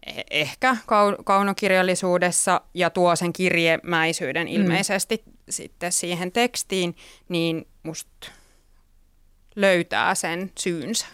e, 0.06 0.22
ehkä 0.30 0.76
kaunokirjallisuudessa 1.24 2.60
ja 2.74 2.90
tuo 2.90 3.16
sen 3.16 3.32
kirjemäisyyden 3.32 4.46
mm. 4.46 4.52
ilmeisesti 4.52 5.22
sitten 5.50 5.92
siihen 5.92 6.32
tekstiin, 6.32 6.96
niin 7.28 7.68
musta 7.82 8.28
löytää 9.56 10.14
sen 10.14 10.52
syynsä. 10.58 11.06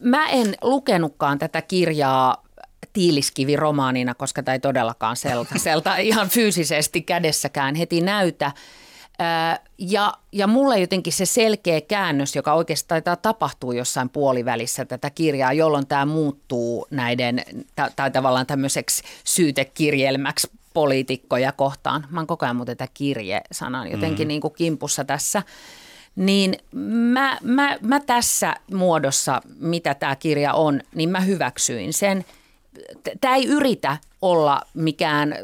Mä 0.00 0.28
en 0.28 0.54
lukenutkaan 0.62 1.38
tätä 1.38 1.62
kirjaa 1.62 2.44
tiiliskivi-romaanina, 2.92 4.14
koska 4.14 4.42
tämä 4.42 4.52
ei 4.52 4.60
todellakaan 4.60 5.16
selta 5.56 5.96
ihan 6.10 6.28
fyysisesti 6.28 7.02
kädessäkään 7.02 7.74
heti 7.74 8.00
näytä. 8.00 8.52
Ja, 9.78 10.14
ja 10.32 10.46
mulle 10.46 10.78
jotenkin 10.78 11.12
se 11.12 11.26
selkeä 11.26 11.80
käännös, 11.80 12.36
joka 12.36 12.54
oikeastaan 12.54 13.02
taitaa 13.02 13.16
tapahtua 13.16 13.74
jossain 13.74 14.08
puolivälissä 14.08 14.84
tätä 14.84 15.10
kirjaa, 15.10 15.52
jolloin 15.52 15.86
tämä 15.86 16.06
muuttuu 16.06 16.86
näiden, 16.90 17.42
tai 17.96 18.10
tavallaan 18.10 18.46
tämmöiseksi 18.46 19.02
syytekirjelmäksi 19.24 20.50
poliitikkoja 20.74 21.52
kohtaan. 21.52 22.06
Mä 22.10 22.20
oon 22.20 22.26
koko 22.26 22.46
ajan 22.46 22.56
muuten 22.56 22.76
tätä 22.76 22.92
kirje-sanan 22.94 23.90
jotenkin 23.90 24.26
mm. 24.26 24.28
niin 24.28 24.40
kuin 24.40 24.54
kimpussa 24.54 25.04
tässä. 25.04 25.42
Niin 26.16 26.58
mä, 27.12 27.38
mä, 27.42 27.78
mä 27.80 28.00
tässä 28.00 28.54
muodossa, 28.74 29.40
mitä 29.58 29.94
tämä 29.94 30.16
kirja 30.16 30.54
on, 30.54 30.80
niin 30.94 31.10
mä 31.10 31.20
hyväksyin 31.20 31.92
sen– 31.92 32.24
tämä 33.20 33.36
ei 33.36 33.46
yritä 33.46 33.96
olla 34.22 34.62
mikään 34.74 35.34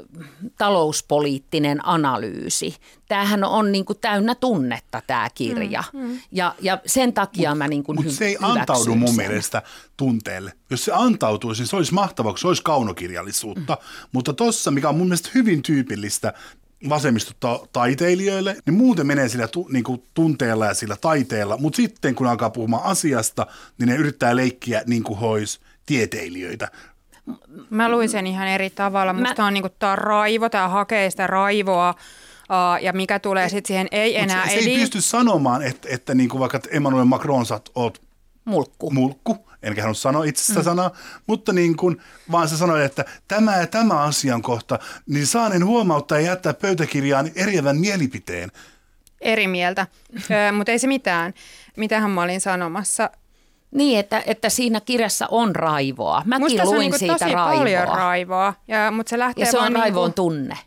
talouspoliittinen 0.59 1.87
analyysi. 1.87 2.77
Tämähän 3.09 3.45
on 3.45 3.73
niin 3.73 3.85
kuin 3.85 3.99
täynnä 4.01 4.35
tunnetta 4.35 5.03
tämä 5.07 5.29
kirja. 5.35 5.85
Mm, 5.93 6.01
mm. 6.01 6.19
Ja, 6.33 6.55
ja 6.61 6.79
sen 6.87 7.13
takia 7.13 7.51
mut, 7.51 7.59
mä 7.59 7.69
niin 7.69 7.85
kuin 7.85 7.97
Mutta 7.97 8.11
hy- 8.11 8.15
se 8.15 8.27
ei 8.27 8.37
antaudu 8.41 8.95
mun 8.95 9.09
sen. 9.09 9.17
mielestä 9.17 9.63
tunteelle. 9.97 10.53
Jos 10.71 10.85
se 10.85 10.93
antautuisi, 10.93 11.63
niin 11.63 11.69
se 11.69 11.77
olisi 11.77 11.95
mahtavaa, 11.95 12.37
se 12.37 12.49
olisi 12.49 12.63
kaunokirjallisuutta. 12.63 13.75
Mm. 13.75 14.09
Mutta 14.13 14.33
tuossa, 14.33 14.71
mikä 14.71 14.89
on 14.89 14.97
mun 14.97 15.07
mielestä 15.07 15.31
hyvin 15.35 15.63
tyypillistä 15.63 16.33
vasemmistotaiteilijoille, 16.89 18.57
niin 18.67 18.75
muuten 18.75 19.07
menee 19.07 19.29
sillä 19.29 19.49
tu, 19.49 19.69
niin 19.73 19.85
kuin 19.85 20.03
tunteella 20.15 20.67
ja 20.67 20.75
sillä 20.75 20.97
taiteella, 21.01 21.57
mutta 21.57 21.77
sitten 21.77 22.15
kun 22.15 22.27
alkaa 22.27 22.51
puhumaan 22.51 22.85
asiasta, 22.85 23.47
niin 23.79 23.89
ne 23.89 23.97
yrittää 23.97 24.37
leikkiä 24.37 24.83
niin 24.87 25.03
kuin 25.03 25.19
hois 25.19 25.61
tieteilijöitä. 25.87 26.69
Mä 27.71 27.91
luin 27.91 28.09
sen 28.09 28.27
ihan 28.27 28.49
eri 28.49 28.71
tavalla. 28.71 29.13
Musta 29.13 29.43
Mä... 29.43 29.47
on, 29.47 29.55
niin 29.55 29.63
kuin, 29.63 29.73
tää 29.79 29.97
raivo, 29.97 30.49
tämä 30.49 30.69
hakee 30.69 31.11
sitä 31.11 31.27
raivoa, 31.27 31.95
Uh, 32.51 32.83
ja 32.85 32.93
mikä 32.93 33.19
tulee 33.19 33.49
sitten 33.49 33.69
siihen 33.69 33.89
ei 33.91 34.19
enää 34.19 34.49
se, 34.49 34.53
se 34.53 34.59
ei 34.59 34.79
pysty 34.79 35.01
sanomaan, 35.01 35.63
että, 35.63 35.89
että 35.91 36.15
niin 36.15 36.29
kuin 36.29 36.41
vaikka 36.41 36.61
Emmanuel 36.71 37.05
Macron 37.05 37.47
sä 37.47 37.61
oot 37.75 38.03
mulkku. 38.45 38.91
mulkku, 38.91 39.49
enkä 39.63 39.83
hän 39.83 39.95
sanoa 39.95 40.25
itsestä 40.25 40.61
mm. 40.61 40.65
sanaa, 40.65 40.91
mutta 41.27 41.53
niin 41.53 41.77
kuin, 41.77 42.03
vaan 42.33 42.49
se 42.49 42.57
sanoi, 42.57 42.85
että 42.85 43.05
tämä 43.29 43.57
ja 43.57 43.67
tämä 43.67 43.95
asian 43.95 44.43
kohta, 44.43 44.79
niin 45.07 45.27
saanen 45.27 45.65
huomauttaa 45.65 46.21
ja 46.21 46.27
jättää 46.27 46.55
pöytäkirjaan 46.55 47.31
eriävän 47.35 47.77
mielipiteen. 47.77 48.53
Eri 49.21 49.49
mieltä, 49.49 49.87
mutta 50.57 50.73
ei 50.73 50.79
se 50.79 50.87
mitään. 50.87 51.35
Mitähän 51.77 52.11
mä 52.11 52.23
olin 52.23 52.41
sanomassa? 52.41 53.11
Niin, 53.77 53.99
että, 53.99 54.23
että 54.27 54.49
siinä 54.49 54.81
kirjassa 54.81 55.27
on 55.31 55.57
raivoa. 55.57 56.23
Mäkin 56.25 56.45
Musta 56.45 56.65
luin 56.65 56.77
on 56.77 56.81
niin 56.81 56.99
siitä 56.99 57.19
tosi 57.19 57.33
raivoa. 57.33 57.59
paljon 57.59 57.89
raivoa, 57.89 58.55
ja, 58.69 58.91
mutta 58.91 59.11
se 59.11 59.19
lähtee 59.19 59.45
ja 59.45 59.51
se 59.51 59.59
on 59.59 59.73
raivoon 59.73 59.85
niin 59.85 59.95
kuin, 59.95 60.13
tunne. 60.15 60.59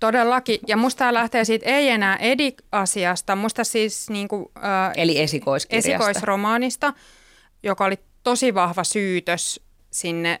Todellakin, 0.00 0.60
ja 0.66 0.76
musta 0.76 0.98
tämä 0.98 1.14
lähtee 1.14 1.44
siitä 1.44 1.66
ei 1.66 1.88
enää 1.88 2.16
edi-asiasta, 2.16 3.36
musta 3.36 3.64
siis 3.64 4.10
niin 4.10 4.28
kuin, 4.28 4.46
äh, 4.56 4.92
Eli 4.96 5.20
esikoiskirjasta. 5.20 5.90
esikoisromaanista, 5.90 6.92
joka 7.62 7.84
oli 7.84 7.98
tosi 8.22 8.54
vahva 8.54 8.84
syytös 8.84 9.60
sinne 9.90 10.38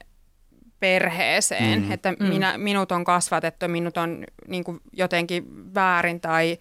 perheeseen, 0.80 1.82
mm. 1.82 1.92
että 1.92 2.14
minä, 2.18 2.58
minut 2.58 2.92
on 2.92 3.04
kasvatettu, 3.04 3.68
minut 3.68 3.96
on 3.96 4.24
niin 4.48 4.64
kuin 4.64 4.80
jotenkin 4.92 5.74
väärin 5.74 6.20
tai 6.20 6.58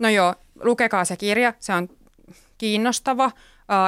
no 0.00 0.08
joo, 0.08 0.34
lukekaa 0.62 1.04
se 1.04 1.16
kirja, 1.16 1.54
se 1.58 1.72
on 1.72 1.88
kiinnostava. 2.58 3.30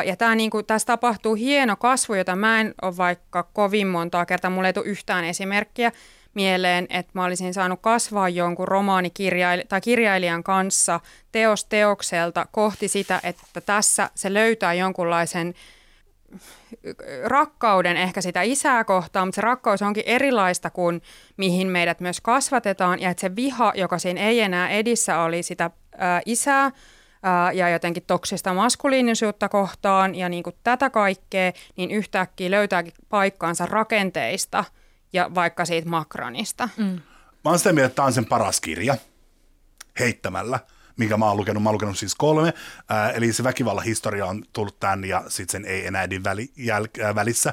Ja 0.04 0.16
tää, 0.16 0.34
niin 0.34 0.50
kuin, 0.50 0.66
tässä 0.66 0.86
tapahtuu 0.86 1.34
hieno 1.34 1.76
kasvu, 1.76 2.14
jota 2.14 2.36
mä 2.36 2.60
en 2.60 2.74
ole 2.82 2.96
vaikka 2.96 3.42
kovin 3.42 3.86
montaa 3.86 4.26
kertaa, 4.26 4.50
mulle 4.50 4.68
ei 4.68 4.72
tule 4.72 4.86
yhtään 4.86 5.24
esimerkkiä 5.24 5.92
mieleen, 6.34 6.86
että 6.90 7.10
mä 7.14 7.24
olisin 7.24 7.54
saanut 7.54 7.80
kasvaa 7.82 8.28
jonkun 8.28 8.68
romaanikirjailijan 8.68 9.68
tai 9.68 9.80
kirjailijan 9.80 10.42
kanssa 10.42 11.00
teos 11.32 11.64
teokselta 11.64 12.46
kohti 12.52 12.88
sitä, 12.88 13.20
että 13.22 13.60
tässä 13.60 14.10
se 14.14 14.34
löytää 14.34 14.74
jonkunlaisen 14.74 15.54
rakkauden 17.24 17.96
ehkä 17.96 18.20
sitä 18.20 18.42
isää 18.42 18.84
kohtaan, 18.84 19.28
mutta 19.28 19.34
se 19.34 19.40
rakkaus 19.40 19.82
onkin 19.82 20.04
erilaista 20.06 20.70
kuin 20.70 21.02
mihin 21.36 21.68
meidät 21.68 22.00
myös 22.00 22.20
kasvatetaan 22.20 23.00
ja 23.00 23.10
että 23.10 23.20
se 23.20 23.36
viha, 23.36 23.72
joka 23.76 23.98
siinä 23.98 24.20
ei 24.20 24.40
enää 24.40 24.68
edissä 24.68 25.20
oli 25.20 25.42
sitä 25.42 25.70
ää, 25.98 26.22
isää 26.26 26.70
ää, 27.22 27.52
ja 27.52 27.68
jotenkin 27.68 28.02
toksista 28.06 28.54
maskuliinisuutta 28.54 29.48
kohtaan 29.48 30.14
ja 30.14 30.28
niin 30.28 30.42
kuin 30.42 30.56
tätä 30.64 30.90
kaikkea, 30.90 31.52
niin 31.76 31.90
yhtäkkiä 31.90 32.50
löytääkin 32.50 32.92
paikkaansa 33.08 33.66
rakenteista 33.66 34.64
ja 35.12 35.30
vaikka 35.34 35.64
siitä 35.64 35.88
Macronista. 35.88 36.68
Mm. 36.76 37.00
Mä 37.44 37.50
oon 37.50 37.58
sitä 37.58 37.72
mieltä, 37.72 37.86
että 37.86 37.96
tämä 37.96 38.06
on 38.06 38.12
sen 38.12 38.26
paras 38.26 38.60
kirja 38.60 38.96
heittämällä 39.98 40.58
minkä 40.96 41.16
mä 41.16 41.28
oon 41.28 41.36
lukenut. 41.36 41.62
Mä 41.62 41.68
oon 41.68 41.74
lukenut 41.74 41.98
siis 41.98 42.14
kolme, 42.14 42.54
ää, 42.88 43.10
eli 43.10 43.32
se 43.32 43.44
väkivallan 43.44 43.84
historia 43.84 44.26
on 44.26 44.44
tullut 44.52 44.80
tän 44.80 45.04
ja 45.04 45.24
sitten 45.28 45.52
sen 45.52 45.64
ei 45.64 45.86
enää 45.86 46.08
väli, 46.24 46.52
jäl, 46.56 46.86
ää, 47.04 47.14
välissä. 47.14 47.52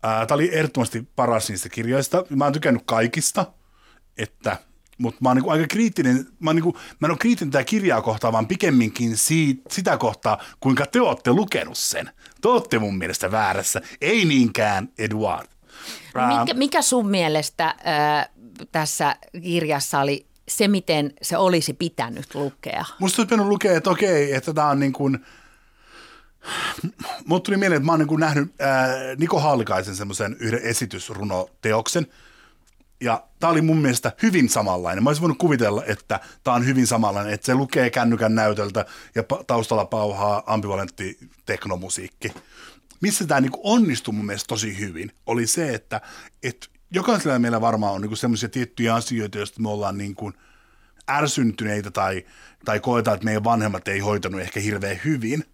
Tämä 0.00 0.34
oli 0.34 0.50
ehdottomasti 0.52 1.08
paras 1.16 1.48
niistä 1.48 1.68
kirjoista. 1.68 2.24
Mä 2.30 2.44
oon 2.44 2.52
tykännyt 2.52 2.82
kaikista, 2.86 3.46
että 4.18 4.56
mutta 4.98 5.18
mä 5.20 5.28
oon 5.28 5.36
niinku 5.36 5.50
aika 5.50 5.66
kriittinen, 5.68 6.26
mä, 6.40 6.50
oon 6.50 6.56
niinku, 6.56 6.72
mä 7.00 7.06
en 7.06 7.10
ole 7.10 7.18
kriittinen 7.18 7.52
tätä 7.52 7.64
kirjaa 7.64 8.02
kohtaa, 8.02 8.32
vaan 8.32 8.46
pikemminkin 8.46 9.16
siitä, 9.16 9.62
sitä 9.70 9.96
kohtaa, 9.96 10.42
kuinka 10.60 10.86
te 10.86 11.00
olette 11.00 11.32
lukenut 11.32 11.78
sen. 11.78 12.10
Te 12.40 12.48
olette 12.48 12.78
mun 12.78 12.98
mielestä 12.98 13.30
väärässä, 13.30 13.80
ei 14.00 14.24
niinkään 14.24 14.88
Eduard. 14.98 15.48
Mikä, 16.38 16.54
mikä 16.54 16.82
sun 16.82 17.08
mielestä 17.08 17.66
äh, 17.66 18.28
tässä 18.72 19.16
kirjassa 19.42 20.00
oli 20.00 20.26
se, 20.48 20.68
miten 20.68 21.12
se 21.22 21.36
olisi 21.36 21.72
pitänyt 21.72 22.34
lukea? 22.34 22.84
Musta 22.98 23.22
olisi 23.22 23.28
pitänyt 23.28 23.46
lukea, 23.46 23.76
että 23.76 23.90
okei, 23.90 24.34
että 24.34 24.54
tämä 24.54 24.68
on 24.68 24.80
niin 24.80 24.92
kuin, 24.92 25.18
Mut 27.26 27.42
tuli 27.42 27.56
mieleen, 27.56 27.76
että 27.76 27.86
mä 27.86 27.92
oon 27.92 28.06
niin 28.08 28.20
nähnyt 28.20 28.54
ää, 28.60 28.88
Niko 29.18 29.40
Haalikaisen 29.40 29.96
semmoisen 29.96 30.36
yhden 30.40 30.60
esitysrunoteoksen, 30.62 32.06
ja 33.00 33.26
tämä 33.40 33.50
oli 33.50 33.62
mun 33.62 33.78
mielestä 33.78 34.12
hyvin 34.22 34.48
samanlainen. 34.48 35.04
Mä 35.04 35.10
olisin 35.10 35.20
voinut 35.20 35.38
kuvitella, 35.38 35.84
että 35.84 36.20
tämä 36.44 36.54
on 36.54 36.66
hyvin 36.66 36.86
samanlainen, 36.86 37.34
että 37.34 37.46
se 37.46 37.54
lukee 37.54 37.90
kännykän 37.90 38.34
näytöltä 38.34 38.86
ja 39.14 39.22
taustalla 39.46 39.84
pauhaa 39.84 40.42
ambivalentti 40.46 41.18
teknomusiikki. 41.46 42.32
Missä 43.00 43.26
tämä 43.26 43.40
niinku 43.40 43.60
onnistui 43.62 44.14
mun 44.14 44.26
mielestä 44.26 44.48
tosi 44.48 44.78
hyvin, 44.78 45.12
oli 45.26 45.46
se, 45.46 45.74
että 45.74 46.00
et 46.42 46.70
jokaisella 46.90 47.38
meillä 47.38 47.60
varmaan 47.60 47.94
on 47.94 48.00
niinku 48.00 48.16
semmoisia 48.16 48.48
tiettyjä 48.48 48.94
asioita, 48.94 49.38
joista 49.38 49.62
me 49.62 49.68
ollaan 49.68 49.98
niinku 49.98 50.32
ärsyntyneitä 51.10 51.90
tai, 51.90 52.24
tai 52.64 52.80
koetaan, 52.80 53.14
että 53.14 53.24
meidän 53.24 53.44
vanhemmat 53.44 53.88
ei 53.88 53.98
hoitanut 53.98 54.40
ehkä 54.40 54.60
hirveän 54.60 55.00
hyvin. 55.04 55.44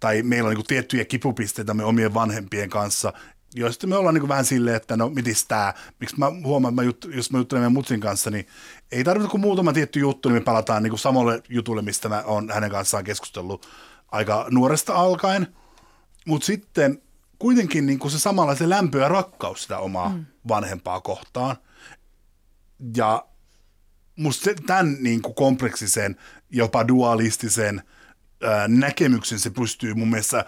Tai 0.00 0.22
meillä 0.22 0.46
on 0.46 0.50
niinku 0.50 0.66
tiettyjä 0.66 1.04
kipupisteitä 1.04 1.74
me 1.74 1.84
omien 1.84 2.14
vanhempien 2.14 2.70
kanssa, 2.70 3.12
joista 3.54 3.86
me 3.86 3.96
ollaan 3.96 4.14
niinku 4.14 4.28
vähän 4.28 4.44
silleen, 4.44 4.76
että 4.76 4.96
no 4.96 5.08
mitis 5.08 5.46
tää, 5.46 5.74
miksi 6.00 6.18
mä 6.18 6.26
huomaan, 6.44 6.72
että 6.72 6.82
mä 6.82 6.86
jut, 6.86 7.08
jos 7.14 7.30
mä 7.30 7.38
juttelen 7.38 7.60
meidän 7.60 7.72
mutsin 7.72 8.00
kanssa, 8.00 8.30
niin 8.30 8.46
ei 8.92 9.04
tarvitse 9.04 9.30
kuin 9.30 9.40
muutama 9.40 9.72
tietty 9.72 10.00
juttu, 10.00 10.28
niin 10.28 10.36
me 10.36 10.44
palataan 10.44 10.82
niinku 10.82 10.96
samalle 10.96 11.42
jutulle, 11.48 11.82
mistä 11.82 12.08
mä 12.08 12.22
oon 12.26 12.50
hänen 12.50 12.70
kanssaan 12.70 13.04
keskustellut 13.04 13.68
aika 14.12 14.46
nuoresta 14.50 14.94
alkaen. 14.94 15.46
Mutta 16.26 16.46
sitten 16.46 17.02
kuitenkin 17.38 17.86
niin 17.86 17.98
kuin 17.98 18.10
se 18.10 18.18
samalla 18.18 18.54
se 18.54 18.68
lämpö 18.68 18.98
ja 18.98 19.08
rakkaus 19.08 19.62
sitä 19.62 19.78
omaa 19.78 20.08
mm. 20.08 20.24
vanhempaa 20.48 21.00
kohtaan. 21.00 21.56
Ja 22.96 23.26
musta 24.16 24.50
tämän 24.66 24.96
niin 25.00 25.22
kuin 25.22 25.34
kompleksisen, 25.34 26.16
jopa 26.50 26.88
dualistisen 26.88 27.82
ää, 28.42 28.68
näkemyksen 28.68 29.38
se 29.38 29.50
pystyy 29.50 29.94
mun 29.94 30.10
mielestä 30.10 30.44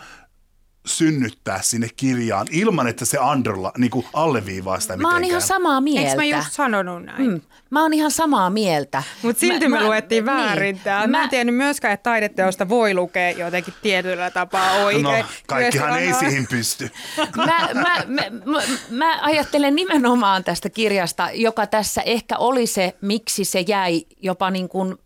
synnyttää 0.87 1.63
sinne 1.63 1.89
kirjaan 1.97 2.47
ilman, 2.51 2.87
että 2.87 3.05
se 3.05 3.19
underla, 3.19 3.73
niin 3.79 3.91
kuin 3.91 4.07
alleviivaa 4.13 4.81
sitä 4.81 4.97
Mä 4.97 5.13
oon 5.13 5.25
ihan 5.25 5.43
samaa 5.43 5.81
mieltä. 5.81 6.09
Eikö 6.09 6.17
mä 6.17 6.25
just 6.25 6.53
sanonut 6.53 7.05
näin? 7.05 7.31
Mm. 7.31 7.41
Mä 7.71 7.83
oon 7.83 7.95
ihan 7.95 8.11
samaa 8.11 8.51
mieltä. 8.51 9.03
Mutta 9.23 9.41
silti 9.41 9.69
mä, 9.69 9.81
me 9.81 9.87
luettiin 9.87 10.25
mä, 10.25 10.37
väärin 10.37 10.75
niin, 10.75 10.85
täällä. 10.85 11.07
Mä, 11.07 11.19
mä 11.19 11.25
en 11.25 11.31
tiennyt 11.31 11.55
myöskään, 11.55 11.95
että 11.95 12.11
taideteosta 12.11 12.69
voi 12.69 12.95
lukea 12.95 13.31
jotenkin 13.31 13.75
tietyllä 13.83 14.31
tapaa 14.31 14.73
oikein. 14.73 15.03
No, 15.03 15.25
kaikkihan 15.47 15.99
ei 15.99 16.15
siihen 16.15 16.47
pysty. 16.47 16.91
Mä, 17.37 17.69
mä, 17.75 17.97
mä, 18.07 18.23
mä, 18.45 18.63
mä 18.91 19.19
ajattelen 19.23 19.75
nimenomaan 19.75 20.45
tästä 20.45 20.71
kirjasta, 20.71 21.29
joka 21.35 21.67
tässä 21.67 22.03
ehkä 22.03 22.37
oli 22.37 22.67
se, 22.67 22.97
miksi 23.01 23.45
se 23.45 23.61
jäi 23.61 24.03
jopa 24.23 24.51
niin 24.51 24.69
kuin 24.69 24.97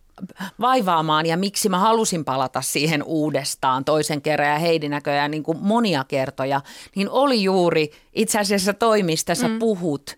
vaivaamaan 0.60 1.26
ja 1.26 1.36
miksi 1.36 1.68
mä 1.68 1.78
halusin 1.78 2.24
palata 2.24 2.62
siihen 2.62 3.02
uudestaan 3.02 3.84
toisen 3.84 4.22
kerran 4.22 4.48
ja 4.48 4.58
Heidi 4.58 4.88
näköjään 4.88 5.30
niin 5.30 5.42
kuin 5.42 5.58
monia 5.60 6.04
kertoja, 6.08 6.60
niin 6.96 7.10
oli 7.10 7.42
juuri 7.42 7.90
itse 8.12 8.38
asiassa 8.38 8.72
toi, 8.72 9.02
mistä 9.02 9.34
sä 9.34 9.48
mm. 9.48 9.58
puhut. 9.58 10.16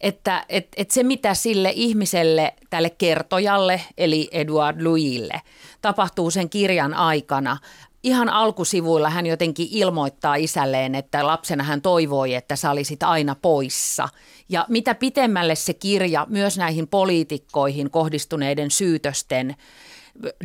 Että 0.00 0.44
et, 0.48 0.68
et 0.76 0.90
se, 0.90 1.02
mitä 1.02 1.34
sille 1.34 1.72
ihmiselle, 1.74 2.54
tälle 2.70 2.90
kertojalle, 2.90 3.80
eli 3.98 4.28
Eduard 4.32 4.82
Louisille, 4.82 5.42
tapahtuu 5.82 6.30
sen 6.30 6.50
kirjan 6.50 6.94
aikana, 6.94 7.56
ihan 8.02 8.28
alkusivuilla 8.28 9.10
hän 9.10 9.26
jotenkin 9.26 9.68
ilmoittaa 9.70 10.34
isälleen, 10.34 10.94
että 10.94 11.26
lapsena 11.26 11.64
hän 11.64 11.82
toivoi, 11.82 12.34
että 12.34 12.56
sä 12.56 12.70
olisit 12.70 13.02
aina 13.02 13.36
poissa. 13.42 14.08
Ja 14.50 14.66
mitä 14.68 14.94
pitemmälle 14.94 15.54
se 15.54 15.74
kirja 15.74 16.26
myös 16.28 16.58
näihin 16.58 16.88
poliitikkoihin 16.88 17.90
kohdistuneiden 17.90 18.70
syytösten 18.70 19.56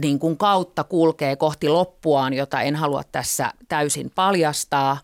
niin 0.01 0.19
kuin 0.19 0.37
kautta 0.37 0.83
kulkee 0.83 1.35
kohti 1.35 1.69
loppuaan, 1.69 2.33
jota 2.33 2.61
en 2.61 2.75
halua 2.75 3.03
tässä 3.11 3.51
täysin 3.67 4.11
paljastaa, 4.15 4.97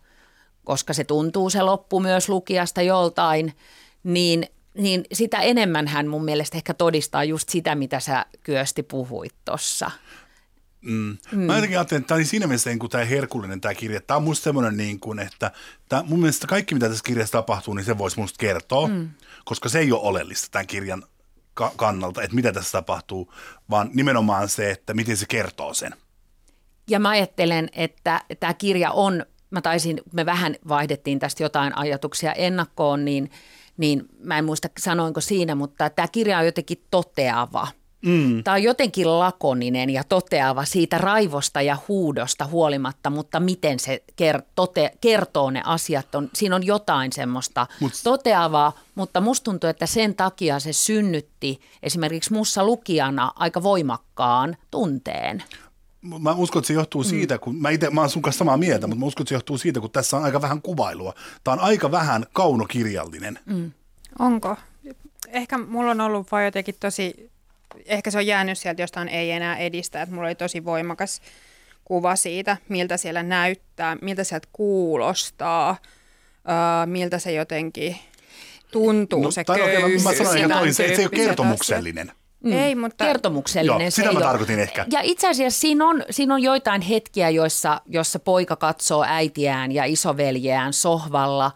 koska 0.64 0.92
se 0.92 1.04
tuntuu 1.04 1.50
se 1.50 1.62
loppu 1.62 2.00
myös 2.00 2.28
lukijasta 2.28 2.82
joltain, 2.82 3.52
niin, 4.04 4.46
niin 4.74 5.04
sitä 5.12 5.40
enemmän 5.40 5.88
hän 5.88 6.06
mun 6.06 6.24
mielestä 6.24 6.56
ehkä 6.56 6.74
todistaa 6.74 7.24
just 7.24 7.48
sitä, 7.48 7.74
mitä 7.74 8.00
sä 8.00 8.26
Kyösti 8.42 8.82
puhuit 8.82 9.34
tuossa. 9.44 9.90
Mm. 10.82 11.16
Mm. 11.32 11.38
Mä 11.38 11.54
jotenkin 11.54 11.78
ajattelin, 11.78 12.00
että 12.00 12.08
tämä 12.08 12.16
oli 12.16 12.24
siinä 12.24 12.46
mielessä 12.46 12.70
niin 12.70 12.78
kuin 12.78 12.90
tämä 12.90 13.04
herkullinen 13.04 13.60
tämä 13.60 13.74
kirja. 13.74 14.00
Tämä 14.00 14.16
on 14.16 14.22
musta 14.22 14.44
semmoinen, 14.44 14.76
niin 14.76 15.00
kuin, 15.00 15.18
että 15.18 15.50
tämä, 15.88 16.02
mun 16.02 16.20
mielestä 16.20 16.46
kaikki 16.46 16.74
mitä 16.74 16.88
tässä 16.88 17.04
kirjassa 17.04 17.38
tapahtuu, 17.38 17.74
niin 17.74 17.84
se 17.84 17.98
voisi 17.98 18.20
musta 18.20 18.38
kertoa, 18.38 18.88
mm. 18.88 19.10
koska 19.44 19.68
se 19.68 19.78
ei 19.78 19.92
ole 19.92 20.00
oleellista 20.02 20.48
tämän 20.50 20.66
kirjan 20.66 21.02
ka- 21.54 21.72
kannalta, 21.76 22.22
että 22.22 22.34
mitä 22.34 22.52
tässä 22.52 22.72
tapahtuu, 22.72 23.32
vaan 23.70 23.90
nimenomaan 23.94 24.48
se, 24.48 24.70
että 24.70 24.94
miten 24.94 25.16
se 25.16 25.26
kertoo 25.28 25.74
sen. 25.74 25.94
Ja 26.90 26.98
mä 26.98 27.08
ajattelen, 27.08 27.68
että 27.72 28.20
tämä 28.40 28.54
kirja 28.54 28.90
on, 28.90 29.26
mä 29.50 29.60
taisin, 29.60 30.00
me 30.12 30.26
vähän 30.26 30.56
vaihdettiin 30.68 31.18
tästä 31.18 31.42
jotain 31.42 31.78
ajatuksia 31.78 32.32
ennakkoon, 32.32 33.04
niin, 33.04 33.30
niin 33.76 34.02
mä 34.18 34.38
en 34.38 34.44
muista 34.44 34.68
sanoinko 34.78 35.20
siinä, 35.20 35.54
mutta 35.54 35.90
tämä 35.90 36.08
kirja 36.08 36.38
on 36.38 36.46
jotenkin 36.46 36.84
toteava. 36.90 37.68
Mm. 38.02 38.44
Tämä 38.44 38.54
on 38.54 38.62
jotenkin 38.62 39.18
lakoninen 39.18 39.90
ja 39.90 40.04
toteava 40.04 40.64
siitä 40.64 40.98
raivosta 40.98 41.62
ja 41.62 41.76
huudosta 41.88 42.46
huolimatta, 42.46 43.10
mutta 43.10 43.40
miten 43.40 43.78
se 43.78 44.04
ker- 44.22 44.42
tote- 44.60 44.96
kertoo 45.00 45.50
ne 45.50 45.62
asiat. 45.64 46.14
On, 46.14 46.30
siinä 46.34 46.56
on 46.56 46.66
jotain 46.66 47.12
semmoista 47.12 47.66
Mut... 47.80 47.92
toteavaa, 48.04 48.72
mutta 48.94 49.20
musta 49.20 49.44
tuntuu, 49.44 49.70
että 49.70 49.86
sen 49.86 50.14
takia 50.14 50.60
se 50.60 50.72
synnytti 50.72 51.60
esimerkiksi 51.82 52.32
mussa 52.32 52.64
lukijana 52.64 53.32
aika 53.36 53.62
voimakkaan 53.62 54.56
tunteen 54.70 55.42
mä 56.20 56.32
uskon, 56.32 56.60
että 56.60 56.66
se 56.66 56.74
johtuu 56.74 57.02
mm. 57.02 57.08
siitä, 57.08 57.38
kun 57.38 57.56
mä 57.56 57.70
itse, 57.70 57.90
mä 57.90 58.00
oon 58.00 58.10
sun 58.10 58.22
kanssa 58.22 58.38
samaa 58.38 58.56
mieltä, 58.56 58.86
mutta 58.86 59.00
mä 59.00 59.06
uskon, 59.06 59.24
että 59.24 59.28
se 59.28 59.34
johtuu 59.34 59.58
siitä, 59.58 59.80
kun 59.80 59.90
tässä 59.90 60.16
on 60.16 60.24
aika 60.24 60.42
vähän 60.42 60.62
kuvailua. 60.62 61.14
Tämä 61.44 61.52
on 61.52 61.60
aika 61.60 61.90
vähän 61.90 62.26
kaunokirjallinen. 62.32 63.38
Mm. 63.46 63.72
Onko? 64.18 64.56
Ehkä 65.28 65.58
mulla 65.58 65.90
on 65.90 66.00
ollut 66.00 66.32
vaan 66.32 66.44
jotenkin 66.44 66.74
tosi, 66.80 67.30
ehkä 67.86 68.10
se 68.10 68.18
on 68.18 68.26
jäänyt 68.26 68.58
sieltä 68.58 68.82
jostain 68.82 69.08
ei 69.08 69.30
enää 69.30 69.56
edistä, 69.56 70.02
että 70.02 70.14
mulla 70.14 70.28
oli 70.28 70.34
tosi 70.34 70.64
voimakas 70.64 71.20
kuva 71.84 72.16
siitä, 72.16 72.56
miltä 72.68 72.96
siellä 72.96 73.22
näyttää, 73.22 73.96
miltä 74.02 74.24
sieltä 74.24 74.48
kuulostaa, 74.52 75.70
uh, 75.70 76.86
miltä 76.86 77.18
se 77.18 77.32
jotenkin 77.32 77.96
tuntuu 78.70 79.22
no, 79.22 79.30
se 79.30 79.44
köyhyys. 79.44 80.04
Mä 80.04 80.14
sanoin, 80.14 80.44
että 80.44 80.72
se, 80.72 80.72
se 80.72 81.02
ei 81.02 81.04
ole 81.04 81.10
kertomuksellinen. 81.10 82.12
Mm. 82.44 82.52
Ei, 82.52 82.74
mutta... 82.74 83.04
Kertomuksellinen 83.04 83.80
Joo, 83.80 83.90
sitä 83.90 84.12
mä 84.12 84.20
tarkoitin 84.20 84.58
ehkä. 84.58 84.86
Ja 84.92 85.00
itse 85.02 85.28
asiassa 85.28 85.60
siinä 85.60 85.86
on, 85.86 86.04
siinä 86.10 86.34
on 86.34 86.42
joitain 86.42 86.80
hetkiä, 86.80 87.30
joissa, 87.30 87.80
jossa 87.86 88.18
poika 88.18 88.56
katsoo 88.56 89.04
äitiään 89.06 89.72
ja 89.72 89.84
isoveljeään 89.84 90.72
sohvalla 90.72 91.52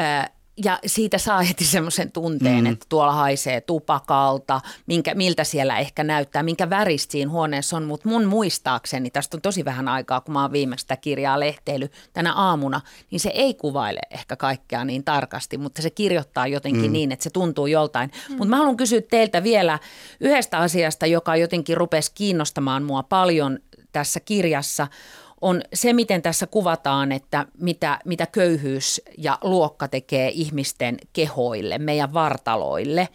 äh, 0.00 0.30
ja 0.64 0.78
siitä 0.86 1.18
saa 1.18 1.42
heti 1.42 1.64
semmoisen 1.64 2.12
tunteen, 2.12 2.64
mm. 2.64 2.72
että 2.72 2.86
tuolla 2.88 3.12
haisee 3.12 3.60
tupakalta, 3.60 4.60
minkä, 4.86 5.14
miltä 5.14 5.44
siellä 5.44 5.78
ehkä 5.78 6.04
näyttää, 6.04 6.42
minkä 6.42 6.70
väristä 6.70 7.12
siinä 7.12 7.30
huoneessa 7.30 7.76
on. 7.76 7.84
Mutta 7.84 8.08
mun 8.08 8.24
muistaakseni, 8.24 9.10
tästä 9.10 9.36
on 9.36 9.40
tosi 9.40 9.64
vähän 9.64 9.88
aikaa, 9.88 10.20
kun 10.20 10.32
mä 10.32 10.42
oon 10.42 10.52
viimeksi 10.52 10.82
sitä 10.82 10.96
kirjaa 10.96 11.40
lehteily 11.40 11.88
tänä 12.12 12.32
aamuna, 12.32 12.80
niin 13.10 13.20
se 13.20 13.30
ei 13.34 13.54
kuvaile 13.54 14.00
ehkä 14.10 14.36
kaikkea 14.36 14.84
niin 14.84 15.04
tarkasti, 15.04 15.58
mutta 15.58 15.82
se 15.82 15.90
kirjoittaa 15.90 16.46
jotenkin 16.46 16.86
mm. 16.90 16.92
niin, 16.92 17.12
että 17.12 17.22
se 17.22 17.30
tuntuu 17.30 17.66
joltain. 17.66 18.10
Mm. 18.28 18.36
Mutta 18.36 18.48
mä 18.48 18.56
haluan 18.56 18.76
kysyä 18.76 19.00
teiltä 19.00 19.42
vielä 19.42 19.78
yhdestä 20.20 20.58
asiasta, 20.58 21.06
joka 21.06 21.36
jotenkin 21.36 21.76
rupesi 21.76 22.12
kiinnostamaan 22.14 22.82
mua 22.82 23.02
paljon 23.02 23.58
tässä 23.92 24.20
kirjassa– 24.20 24.86
on 25.44 25.62
se, 25.74 25.92
miten 25.92 26.22
tässä 26.22 26.46
kuvataan, 26.46 27.12
että 27.12 27.46
mitä, 27.60 27.98
mitä 28.04 28.26
köyhyys 28.26 29.00
ja 29.18 29.38
luokka 29.42 29.88
tekee 29.88 30.30
ihmisten 30.34 30.96
kehoille, 31.12 31.78
meidän 31.78 32.12
vartaloille. 32.12 33.08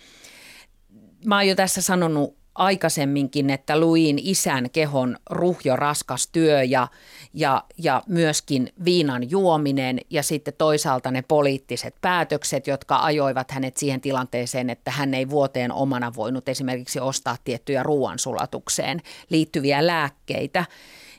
Mä 1.25 1.35
oon 1.35 1.47
jo 1.47 1.55
tässä 1.55 1.81
sanonut 1.81 2.39
aikaisemminkin, 2.55 3.49
että 3.49 3.79
luin 3.79 4.19
isän 4.21 4.69
kehon 4.69 5.17
ruhjo 5.29 5.75
raskas 5.75 6.27
työ 6.27 6.63
ja, 6.63 6.87
ja, 7.33 7.63
ja 7.77 8.03
myöskin 8.07 8.73
viinan 8.85 9.29
juominen 9.29 9.99
ja 10.09 10.23
sitten 10.23 10.53
toisaalta 10.57 11.11
ne 11.11 11.21
poliittiset 11.21 11.95
päätökset, 12.01 12.67
jotka 12.67 12.99
ajoivat 12.99 13.51
hänet 13.51 13.77
siihen 13.77 14.01
tilanteeseen, 14.01 14.69
että 14.69 14.91
hän 14.91 15.13
ei 15.13 15.29
vuoteen 15.29 15.71
omana 15.71 16.11
voinut 16.15 16.49
esimerkiksi 16.49 16.99
ostaa 16.99 17.37
tiettyjä 17.43 17.83
ruoansulatukseen 17.83 19.01
liittyviä 19.29 19.87
lääkkeitä. 19.87 20.65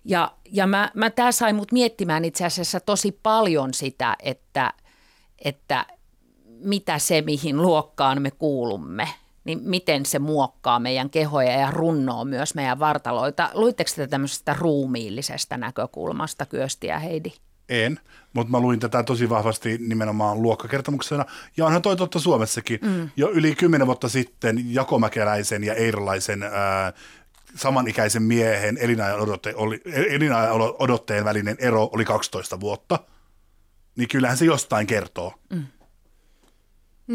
Ja, 0.05 0.33
ja 0.51 0.67
mä, 0.67 0.91
mä 0.95 1.11
tämä 1.11 1.33
sai 1.33 1.53
mut 1.53 1.73
miettimään 1.73 2.25
itse 2.25 2.45
asiassa 2.45 2.81
tosi 2.81 3.19
paljon 3.23 3.75
sitä, 3.75 4.17
että, 4.23 4.75
että 5.45 5.87
mitä 6.65 6.99
se, 6.99 7.23
mihin 7.23 7.57
luokkaan 7.57 8.23
me 8.23 8.31
kuulumme, 8.31 9.09
niin 9.45 9.61
miten 9.63 10.07
se 10.07 10.19
muokkaa 10.19 10.81
meidän 10.81 11.11
kehoja 11.11 11.53
ja 11.53 11.71
runnoo 11.71 12.25
myös 12.25 12.55
meidän 12.55 12.79
vartaloita. 12.79 13.51
Luitteko 13.55 13.91
te 13.97 14.07
tämmöisestä 14.07 14.57
ruumiillisesta 14.59 15.57
näkökulmasta, 15.57 16.47
Kyösti 16.47 16.87
ja 16.87 16.99
Heidi? 16.99 17.33
En, 17.69 18.01
mutta 18.33 18.51
mä 18.51 18.61
luin 18.61 18.81
tätä 18.81 19.03
tosi 19.03 19.29
vahvasti 19.29 19.79
nimenomaan 19.79 20.43
luokkakertomuksena. 20.43 21.25
Ja 21.57 21.67
onhan 21.67 21.83
toi 21.83 21.97
totta 21.97 22.19
Suomessakin. 22.19 22.79
Mm. 22.83 23.11
Jo 23.17 23.31
yli 23.31 23.55
kymmenen 23.55 23.87
vuotta 23.87 24.09
sitten 24.09 24.75
Jakomäkeläisen 24.75 25.65
ja 25.65 25.75
Eirolaisen 25.75 26.43
ää, 26.43 26.93
samanikäisen 27.55 28.23
miehen 28.23 28.79
elinajan, 28.79 29.21
odotte, 29.21 29.55
oli, 29.57 29.81
elinajan 29.95 30.53
odotteen 30.79 31.25
välinen 31.25 31.57
ero 31.59 31.91
oli 31.93 32.05
12 32.05 32.61
vuotta, 32.61 32.99
niin 33.97 34.09
kyllähän 34.09 34.37
se 34.37 34.45
jostain 34.45 34.87
kertoo. 34.87 35.35
Mm. 35.51 35.67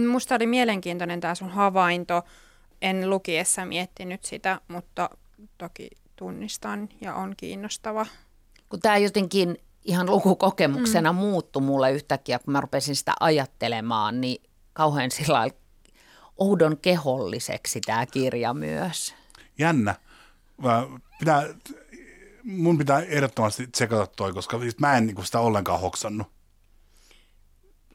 Musta 0.08 0.36
oli 0.36 0.48
mielenkiintoinen 0.48 1.20
tämä 1.20 1.36
sun 1.36 1.50
havainto. 1.50 2.24
En 2.82 3.10
lukiessa 3.10 3.66
miettinyt 3.66 4.24
sitä, 4.24 4.62
mutta 4.68 5.10
toki 5.58 5.90
tunnistan 6.16 6.90
ja 7.02 7.16
on 7.16 7.34
kiinnostava. 7.38 8.06
Kun 8.70 8.80
tämä 8.80 8.98
jotenkin 8.98 9.58
ihan 9.84 10.10
lukukokemuksena 10.10 11.14
mm. 11.14 11.20
muuttui 11.20 11.62
mulle 11.62 11.92
yhtäkkiä, 11.92 12.40
kun 12.40 12.52
mä 12.52 12.62
rupesin 12.62 12.96
sitä 12.96 13.14
ajattelemaan, 13.20 14.22
niin 14.22 14.44
kauhean 14.74 15.12
sillä 15.12 15.50
oudon 16.38 16.78
keholliseksi 16.78 17.82
tämä 17.82 18.06
kirja 18.06 18.54
myös. 18.54 19.16
Jännä 19.60 19.96
pitää, 21.20 21.44
mun 22.44 22.78
pitää 22.78 23.00
ehdottomasti 23.00 23.68
tsekata 23.68 24.08
toi, 24.08 24.34
koska 24.34 24.60
siis 24.60 24.80
mä 24.80 24.98
en 24.98 25.08
niin 25.08 25.26
sitä 25.26 25.40
ollenkaan 25.40 25.80
hoksannut. 25.80 26.28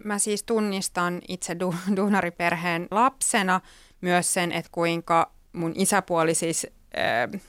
Mä 0.05 0.19
siis 0.19 0.43
tunnistan 0.43 1.21
itse 1.29 1.53
du- 1.53 1.97
duunariperheen 1.97 2.89
lapsena 2.91 3.61
myös 4.01 4.33
sen, 4.33 4.53
että 4.53 4.71
kuinka 4.73 5.33
mun 5.53 5.73
isäpuoli 5.75 6.35
siis 6.35 6.67
äh, 6.99 7.41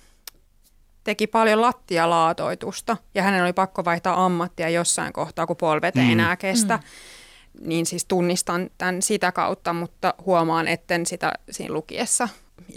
teki 1.04 1.28
paljon 1.28 1.62
lattialaatoitusta 1.62 2.98
ja 3.16 3.24
hänen 3.24 3.44
oli 3.44 3.54
pakko 3.54 3.86
vaihtaa 3.86 4.26
ammattia 4.26 4.70
jossain 4.70 5.14
kohtaa, 5.14 5.48
kun 5.48 5.58
polvet 5.58 5.98
ei 5.98 6.06
mm. 6.06 6.12
enää 6.12 6.36
kestä. 6.36 6.78
Mm. 6.78 7.70
Niin 7.70 7.86
siis 7.86 8.06
tunnistan 8.06 8.70
tämän 8.78 9.02
sitä 9.02 9.32
kautta, 9.32 9.74
mutta 9.74 10.14
huomaan, 10.26 10.68
etten 10.68 11.06
sitä 11.06 11.34
siinä 11.52 11.74
lukiessa 11.74 12.30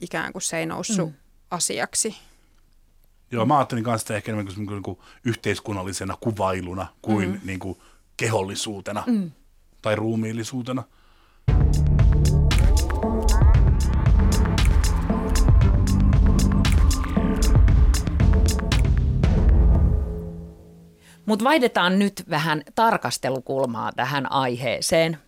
ikään 0.03 0.33
kuin 0.33 0.43
se 0.43 0.59
ei 0.59 0.67
noussut 0.67 1.11
mm 1.11 1.24
asiaksi. 1.55 2.17
Joo, 3.31 3.47
mä 3.47 3.59
ajattelin 3.59 3.85
kanssa 3.85 4.17
ehkä 4.17 4.33
enemmän 4.33 4.55
kuin, 4.55 4.67
niin 4.67 4.83
kuin 4.83 4.99
yhteiskunnallisena 5.25 6.17
kuvailuna 6.21 6.87
kuin, 7.03 7.29
mm. 7.29 7.41
niin 7.45 7.59
kuin 7.59 7.79
kehollisuutena 8.17 9.05
mm. 9.07 9.31
tai 9.83 9.97
ruumiillisuutena. 9.97 10.83
Mutta 21.27 21.45
vaihdetaan 21.45 21.99
nyt 21.99 22.25
vähän 22.31 22.63
tarkastelukulmaa 22.75 23.93
tähän 23.93 24.33
aiheeseen. 24.33 25.19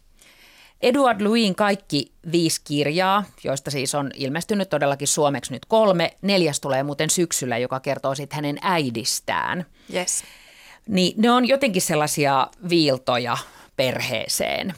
Eduard 0.83 1.21
Louin 1.21 1.55
kaikki 1.55 2.13
viisi 2.33 2.61
kirjaa, 2.65 3.25
joista 3.45 3.71
siis 3.71 3.95
on 3.95 4.11
ilmestynyt 4.15 4.69
todellakin 4.69 5.09
suomeksi 5.09 5.53
nyt 5.53 5.67
kolme. 5.67 6.17
Neljäs 6.23 6.61
tulee 6.61 6.83
muuten 6.83 7.11
syksyllä, 7.11 7.59
joka 7.59 7.81
kertoo 7.81 8.15
sitten 8.15 8.37
hänen 8.37 8.59
äidistään. 8.63 9.67
Yes. 9.95 10.25
Niin 10.89 11.15
ne 11.17 11.31
on 11.31 11.49
jotenkin 11.49 11.83
sellaisia 11.83 12.49
viiltoja 12.69 13.37
perheeseen. 13.77 14.75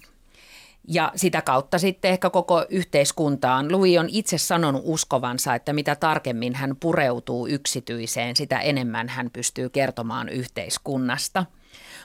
Ja 0.89 1.13
sitä 1.17 1.43
kautta 1.43 1.79
sitten 1.79 2.11
ehkä 2.11 2.31
koko 2.31 2.65
yhteiskuntaan. 2.69 3.73
Louis 3.73 3.99
on 3.99 4.09
itse 4.11 4.39
sanonut 4.39 4.83
uskovansa, 4.85 5.55
että 5.55 5.73
mitä 5.73 5.97
tarkemmin 5.97 6.55
hän 6.55 6.77
pureutuu 6.77 7.47
yksityiseen, 7.47 8.37
sitä 8.37 8.61
enemmän 8.61 9.09
hän 9.09 9.31
pystyy 9.31 9.69
kertomaan 9.69 10.29
yhteiskunnasta. 10.29 11.47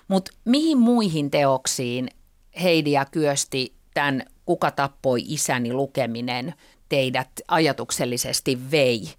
Mutta 0.07 0.31
mihin 0.45 0.77
muihin 0.77 1.31
teoksiin 1.31 2.09
Heidi 2.63 2.91
ja 2.91 3.05
Kyösti 3.05 3.73
tämän 3.93 4.23
Kuka 4.45 4.71
tappoi 4.71 5.21
isäni 5.27 5.73
lukeminen 5.73 6.53
teidät 6.89 7.29
ajatuksellisesti 7.47 8.71
vei? 8.71 9.09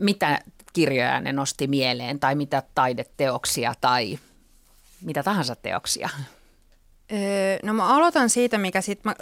Mitä 0.00 0.38
kirjoja 0.72 1.20
ne 1.20 1.32
nosti 1.32 1.66
mieleen 1.66 2.20
tai 2.20 2.34
mitä 2.34 2.62
taideteoksia 2.74 3.74
tai 3.80 4.18
mitä 5.00 5.22
tahansa 5.22 5.56
teoksia? 5.56 6.08
No 7.62 7.74
mä 7.74 7.96
aloitan 7.96 8.30
siitä, 8.30 8.58
mikä 8.58 8.80
sit 8.80 9.04
mä 9.04 9.14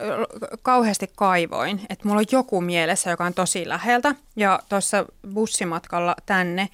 kauheasti 0.62 1.10
kaivoin, 1.16 1.80
että 1.90 2.08
mulla 2.08 2.20
on 2.20 2.26
joku 2.32 2.60
mielessä, 2.60 3.10
joka 3.10 3.24
on 3.24 3.34
tosi 3.34 3.68
läheltä. 3.68 4.14
Ja 4.36 4.60
tuossa 4.68 5.06
bussimatkalla 5.34 6.16
tänne 6.26 6.68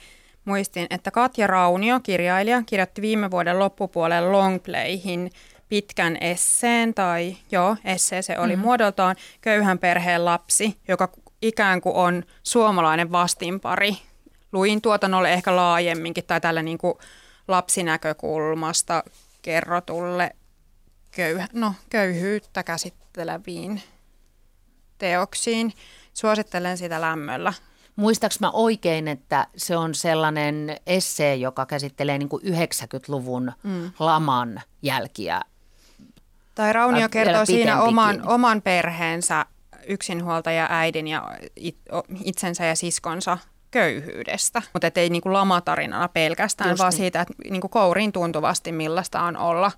muistin, 0.44 0.86
että 0.90 1.10
Katja 1.10 1.46
Raunio, 1.46 2.00
kirjailija, 2.00 2.62
kirjoitti 2.66 3.02
viime 3.02 3.30
vuoden 3.30 3.58
loppupuolen 3.58 4.32
Longplayhin– 4.32 5.30
pitkän 5.68 6.16
esseen, 6.20 6.94
tai 6.94 7.36
joo, 7.50 7.76
essee 7.84 8.22
se 8.22 8.38
oli 8.38 8.52
mm-hmm. 8.52 8.62
muodoltaan, 8.62 9.16
köyhän 9.40 9.78
perheen 9.78 10.24
lapsi, 10.24 10.76
joka 10.88 11.08
ikään 11.42 11.80
kuin 11.80 11.96
on 11.96 12.22
suomalainen 12.42 13.12
vastinpari. 13.12 13.96
Luin 14.52 14.80
tuotannolle 14.80 15.32
ehkä 15.32 15.56
laajemminkin 15.56 16.24
tai 16.26 16.40
tällä 16.40 16.62
niin 16.62 16.78
kuin 16.78 16.94
lapsinäkökulmasta 17.48 19.02
kerrotulle 19.42 20.36
köyh- 21.16 21.48
no, 21.52 21.74
köyhyyttä 21.90 22.62
käsitteleviin 22.62 23.82
teoksiin. 24.98 25.72
Suosittelen 26.14 26.78
sitä 26.78 27.00
lämmöllä. 27.00 27.52
Muistaaks 27.96 28.40
mä 28.40 28.50
oikein, 28.50 29.08
että 29.08 29.46
se 29.56 29.76
on 29.76 29.94
sellainen 29.94 30.76
essee, 30.86 31.36
joka 31.36 31.66
käsittelee 31.66 32.18
niin 32.18 32.28
90-luvun 32.28 33.52
mm. 33.62 33.90
laman 33.98 34.62
jälkiä? 34.82 35.40
Tai 36.54 36.72
Raunio 36.72 37.08
kertoo 37.08 37.44
siinä 37.44 37.82
oman, 37.82 38.28
oman 38.28 38.62
perheensä 38.62 39.46
yksinhuoltaja 39.86 40.66
äidin 40.70 41.08
ja 41.08 41.28
it, 41.56 41.76
itsensä 42.24 42.64
ja 42.64 42.76
siskonsa 42.76 43.38
köyhyydestä. 43.70 44.62
Mutta 44.72 44.90
ei 44.96 45.10
niinku 45.10 45.32
lamatarinana 45.32 46.08
pelkästään, 46.08 46.70
Just 46.70 46.78
vaan 46.78 46.90
niin. 46.90 46.98
siitä, 46.98 47.20
että 47.20 47.34
niinku 47.50 47.68
kouriin 47.68 48.12
tuntuvasti 48.12 48.72
millaista 48.72 49.22
on 49.22 49.36
olla 49.36 49.72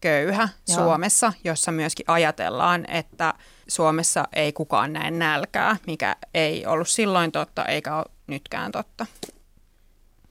köyhä 0.00 0.48
Joo. 0.68 0.76
Suomessa, 0.78 1.32
jossa 1.44 1.72
myöskin 1.72 2.04
ajatellaan, 2.08 2.84
että 2.90 3.34
Suomessa 3.68 4.24
ei 4.32 4.52
kukaan 4.52 4.92
näe 4.92 5.10
nälkää, 5.10 5.76
mikä 5.86 6.16
ei 6.34 6.66
ollut 6.66 6.88
silloin 6.88 7.32
totta 7.32 7.64
eikä 7.64 7.96
ole 7.96 8.04
nytkään 8.26 8.72
totta. 8.72 9.06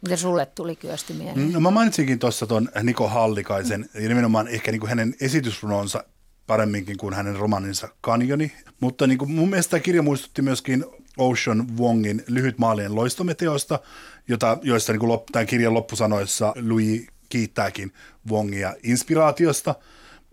Mitä 0.04 0.16
sulle 0.16 0.46
tuli 0.46 0.76
Kyösti 0.76 1.14
mieleen? 1.14 1.54
No 1.54 1.60
mä 1.60 1.72
mainitsinkin 1.72 2.20
tuossa 2.20 2.48
tuon 2.48 2.70
Niko 2.84 3.08
Hallikaisen 3.08 3.90
ja 3.94 4.10
nimenomaan 4.10 4.48
ehkä 4.48 4.72
niin 4.72 4.80
kuin 4.80 4.90
hänen 4.90 5.16
esitysrunonsa 5.22 6.04
paremminkin 6.48 6.98
kuin 6.98 7.14
hänen 7.14 7.36
romaninsa 7.36 7.90
Kanjoni. 8.02 8.52
Mutta 8.80 9.08
niin 9.08 9.18
kuin 9.18 9.32
mun 9.32 9.50
mielestä 9.50 9.72
tämä 9.72 9.80
kirja 9.82 10.02
muistutti 10.02 10.42
myöskin 10.42 10.86
Ocean 11.18 11.78
Wongin 11.78 12.24
lyhyt 12.28 12.58
maalien 12.58 12.96
loistometeosta, 12.96 13.80
jota, 14.28 14.58
joissa 14.62 14.94
niin 14.94 15.00
kuin 15.00 15.10
lop, 15.10 15.26
tämän 15.32 15.48
kirjan 15.48 15.74
loppusanoissa 15.74 16.54
Louis 16.68 17.08
kiittääkin 17.30 17.94
Wongia 18.30 18.76
inspiraatiosta. 18.84 19.76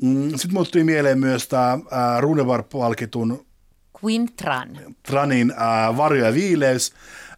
Mm, 0.03 0.31
Sitten 0.31 0.53
mulle 0.53 0.69
tuli 0.73 0.85
mieleen 0.85 1.19
myös 1.19 1.49
tämä 1.49 1.79
Runevar-palkitun 2.21 3.47
Quintran. 4.05 4.79
Tranin 5.03 5.53
ää, 5.57 5.97
Varjo 5.97 6.25
ja 6.25 6.35
viileys, 6.35 6.93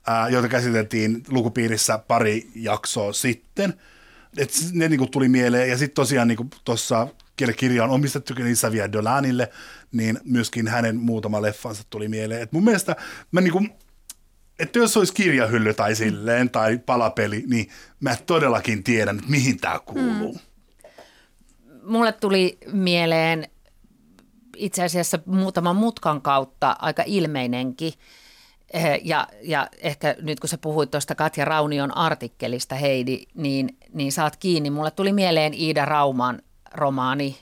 ää, 0.06 0.28
jota 0.28 0.48
käsiteltiin 0.48 1.22
lukupiirissä 1.28 1.98
pari 1.98 2.50
jaksoa 2.54 3.12
sitten. 3.12 3.74
Et 4.36 4.50
ne 4.72 4.88
niin 4.88 4.98
kuin, 4.98 5.10
tuli 5.10 5.28
mieleen. 5.28 5.70
Ja 5.70 5.78
sitten 5.78 5.94
tosiaan 5.94 6.28
niin 6.28 6.50
tuossa 6.64 7.08
kirja 7.56 7.84
on 7.84 7.90
omistettu 7.90 8.34
Isavia 8.50 8.92
Dolanille, 8.92 9.50
niin 9.92 10.20
myöskin 10.24 10.68
hänen 10.68 10.96
muutama 10.96 11.42
leffansa 11.42 11.82
tuli 11.90 12.08
mieleen. 12.08 12.42
Et 12.42 12.52
mun 12.52 12.64
mielestä 12.64 12.96
mä 13.32 13.40
niin 13.40 13.52
kuin, 13.52 13.70
että 14.58 14.78
jos 14.78 14.96
olisi 14.96 15.14
kirjahylly 15.14 15.74
tai 15.74 15.94
silleen, 15.94 16.50
tai 16.50 16.78
palapeli, 16.78 17.44
niin 17.46 17.68
mä 18.00 18.16
todellakin 18.26 18.84
tiedän, 18.84 19.18
että 19.18 19.30
mihin 19.30 19.60
tämä 19.60 19.78
kuuluu. 19.86 20.32
Mm. 20.32 20.40
Mulle 21.82 22.12
tuli 22.12 22.58
mieleen 22.72 23.48
itse 24.56 24.82
asiassa 24.82 25.18
muutaman 25.26 25.76
mutkan 25.76 26.22
kautta 26.22 26.76
aika 26.78 27.02
ilmeinenkin. 27.06 27.92
Eh, 28.72 29.00
ja, 29.04 29.28
ja 29.42 29.68
ehkä 29.78 30.16
nyt 30.22 30.40
kun 30.40 30.48
sä 30.48 30.58
puhuit 30.58 30.90
tuosta 30.90 31.14
Katja 31.14 31.44
Raunion 31.44 31.96
artikkelista, 31.96 32.74
Heidi, 32.74 33.22
niin, 33.34 33.78
niin 33.92 34.12
saat 34.12 34.36
kiinni. 34.36 34.70
Mulle 34.70 34.90
tuli 34.90 35.12
mieleen 35.12 35.54
Iida 35.54 35.84
Rauman 35.84 36.42
romaani 36.74 37.38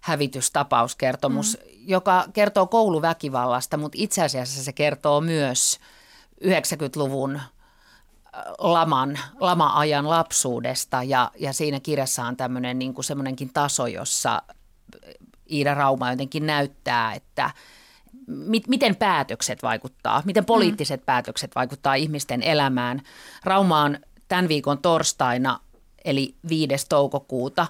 Hävitystapauskertomus, 0.00 1.58
mm. 1.60 1.70
joka 1.88 2.24
kertoo 2.32 2.66
kouluväkivallasta, 2.66 3.76
mutta 3.76 3.98
itse 4.00 4.22
asiassa 4.22 4.64
se 4.64 4.72
kertoo 4.72 5.20
myös 5.20 5.80
90-luvun 6.44 7.36
äh, 7.36 7.44
laman, 8.58 9.18
lama-ajan 9.40 10.08
lapsuudesta 10.08 11.02
ja, 11.02 11.30
ja 11.38 11.52
siinä 11.52 11.80
kirjassa 11.80 12.24
on 12.24 12.36
tämmöinen 12.36 12.78
niin 12.78 12.94
kuin 12.94 13.04
semmoinenkin 13.04 13.52
taso, 13.52 13.86
jossa 13.86 14.42
Iida 15.50 15.74
Rauma 15.74 16.10
jotenkin 16.10 16.46
näyttää, 16.46 17.14
että 17.14 17.50
mit, 18.34 18.68
miten 18.68 18.96
päätökset 18.96 19.62
vaikuttaa, 19.62 20.22
miten 20.24 20.44
poliittiset 20.44 21.00
mm. 21.00 21.04
päätökset 21.04 21.54
vaikuttaa 21.54 21.94
ihmisten 21.94 22.42
elämään. 22.42 23.02
Rauma 23.44 23.82
on 23.82 23.98
tämän 24.28 24.48
viikon 24.48 24.78
torstaina, 24.78 25.60
eli 26.04 26.34
5. 26.48 26.86
toukokuuta, 26.88 27.66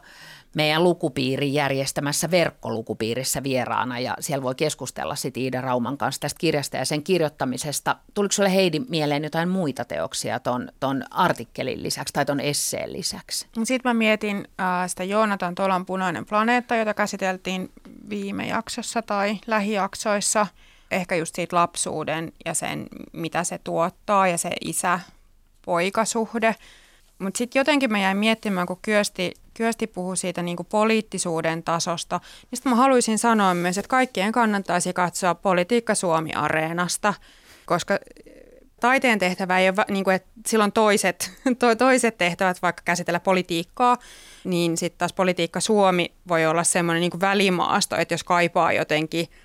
meidän 0.55 0.85
lukupiirin 0.85 1.55
järjestämässä 1.55 2.31
verkkolukupiirissä 2.31 3.43
vieraana 3.43 3.99
ja 3.99 4.17
siellä 4.21 4.43
voi 4.43 4.55
keskustella 4.55 5.15
sitten 5.15 5.43
Iida 5.43 5.61
Rauman 5.61 5.99
kanssa 5.99 6.21
tästä 6.21 6.39
kirjasta 6.39 6.77
ja 6.77 6.85
sen 6.85 7.03
kirjoittamisesta. 7.03 7.97
Tuliko 8.15 8.33
sinulle 8.33 8.55
Heidi 8.55 8.81
mieleen 8.89 9.25
jotain 9.25 9.49
muita 9.49 9.85
teoksia 9.85 10.41
ton, 10.41 10.69
ton 10.81 11.05
artikkelin 11.11 11.83
lisäksi 11.83 12.15
tai 12.15 12.25
ton 12.25 12.41
esseen 12.41 12.93
lisäksi? 12.93 13.47
Sitten 13.65 13.91
mä 13.91 13.95
mietin 13.95 14.49
äh, 14.61 14.67
sitä 14.89 15.05
Joonatan 15.05 15.55
Tolan 15.55 15.87
Punainen 15.87 16.27
planeetta, 16.27 16.77
jota 16.77 16.95
käsiteltiin 16.95 17.71
viime 18.09 18.47
jaksossa 18.47 19.03
tai 19.03 19.39
lähijaksoissa. 19.47 20.47
Ehkä 20.91 21.17
just 21.17 21.35
siitä 21.35 21.57
lapsuuden 21.57 22.33
ja 22.45 22.55
sen, 22.55 22.87
mitä 23.13 23.45
se 23.45 23.59
tuottaa 23.65 24.29
ja 24.29 24.39
se 24.39 24.51
isä-poikasuhde. 24.61 26.55
Mutta 27.19 27.39
sitten 27.39 27.61
jotenkin 27.61 27.91
mä 27.91 27.99
jäin 27.99 28.17
miettimään, 28.17 28.67
kun 28.67 28.79
Kyösti 28.83 29.35
Kyösti 29.55 29.87
puhui 29.87 30.17
siitä 30.17 30.43
niin 30.43 30.57
kuin 30.57 30.67
poliittisuuden 30.67 31.63
tasosta, 31.63 32.21
niin 32.51 32.61
mä 32.65 32.75
haluaisin 32.75 33.19
sanoa 33.19 33.55
myös, 33.55 33.79
että 33.79 33.89
kaikkien 33.89 34.33
kannattaisi 34.33 34.93
katsoa 34.93 35.35
Politiikka 35.35 35.95
Suomi-areenasta, 35.95 37.15
koska 37.67 37.99
taiteen 38.81 39.19
tehtävä 39.19 39.59
ei 39.59 39.69
ole, 39.69 39.85
niin 39.89 40.05
kuin, 40.05 40.17
että 40.17 40.31
silloin 40.47 40.73
toiset, 40.73 41.33
to, 41.59 41.75
toiset 41.75 42.19
tehtävät, 42.19 42.63
vaikka 42.63 42.83
käsitellä 42.85 43.21
politiikkaa, 43.21 43.97
niin 44.45 44.77
sitten 44.77 44.99
taas 44.99 45.13
Politiikka 45.13 45.61
Suomi 45.61 46.13
voi 46.29 46.47
olla 46.47 46.65
semmoinen 46.65 47.01
niin 47.01 47.21
välimaasto, 47.21 47.97
että 47.97 48.15
jos 48.15 48.25
kaipaa 48.25 48.73
jotenkin– 48.73 49.27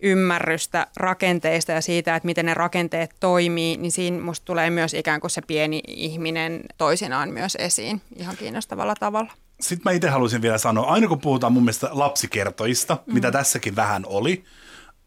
ymmärrystä 0.00 0.86
rakenteista 0.96 1.72
ja 1.72 1.80
siitä, 1.80 2.16
että 2.16 2.26
miten 2.26 2.46
ne 2.46 2.54
rakenteet 2.54 3.14
toimii, 3.20 3.76
niin 3.76 3.92
siinä 3.92 4.20
musta 4.20 4.44
tulee 4.44 4.70
myös 4.70 4.94
ikään 4.94 5.20
kuin 5.20 5.30
se 5.30 5.42
pieni 5.42 5.80
ihminen 5.86 6.62
toisinaan 6.78 7.30
myös 7.30 7.56
esiin 7.60 8.02
ihan 8.16 8.36
kiinnostavalla 8.36 8.94
tavalla. 8.94 9.32
Sitten 9.60 9.82
mä 9.84 9.92
itse 9.92 10.08
haluaisin 10.08 10.42
vielä 10.42 10.58
sanoa, 10.58 10.86
aina 10.86 11.08
kun 11.08 11.20
puhutaan 11.20 11.52
mun 11.52 11.62
mielestä 11.62 11.88
lapsikertoista, 11.92 12.98
mm. 13.06 13.14
mitä 13.14 13.30
tässäkin 13.30 13.76
vähän 13.76 14.02
oli, 14.06 14.44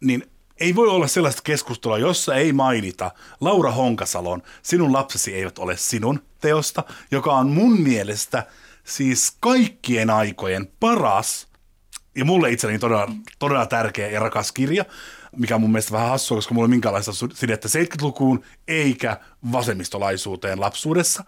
niin 0.02 0.32
ei 0.60 0.76
voi 0.76 0.88
olla 0.88 1.08
sellaista 1.08 1.42
keskustelua, 1.42 1.98
jossa 1.98 2.36
ei 2.36 2.54
mainita 2.54 3.12
Laura 3.42 3.72
Honkasalon 3.72 4.44
Sinun 4.62 4.94
lapsesi 4.94 5.34
eivät 5.34 5.60
ole 5.60 5.78
sinun 5.78 6.20
teosta, 6.42 6.84
joka 7.12 7.34
on 7.34 7.50
mun 7.50 7.82
mielestä 7.82 8.44
siis 8.84 9.38
kaikkien 9.40 10.10
aikojen 10.10 10.68
paras 10.80 11.48
ja 12.16 12.26
mulle 12.26 12.52
itselleni 12.52 12.80
todella, 12.80 13.12
todella 13.40 13.66
tärkeä 13.66 14.08
ja 14.08 14.20
rakas 14.20 14.52
kirja, 14.52 14.86
mikä 15.38 15.56
on 15.56 15.62
mun 15.62 15.72
mielestä 15.72 15.92
vähän 15.92 16.10
hassua, 16.10 16.38
koska 16.38 16.54
mulla 16.54 16.66
ei 16.66 16.70
minkäänlaista 16.70 17.12
sidettä 17.34 17.68
70-lukuun 17.68 18.44
eikä 18.68 19.20
vasemmistolaisuuteen 19.52 20.60
lapsuudessa. 20.60 21.24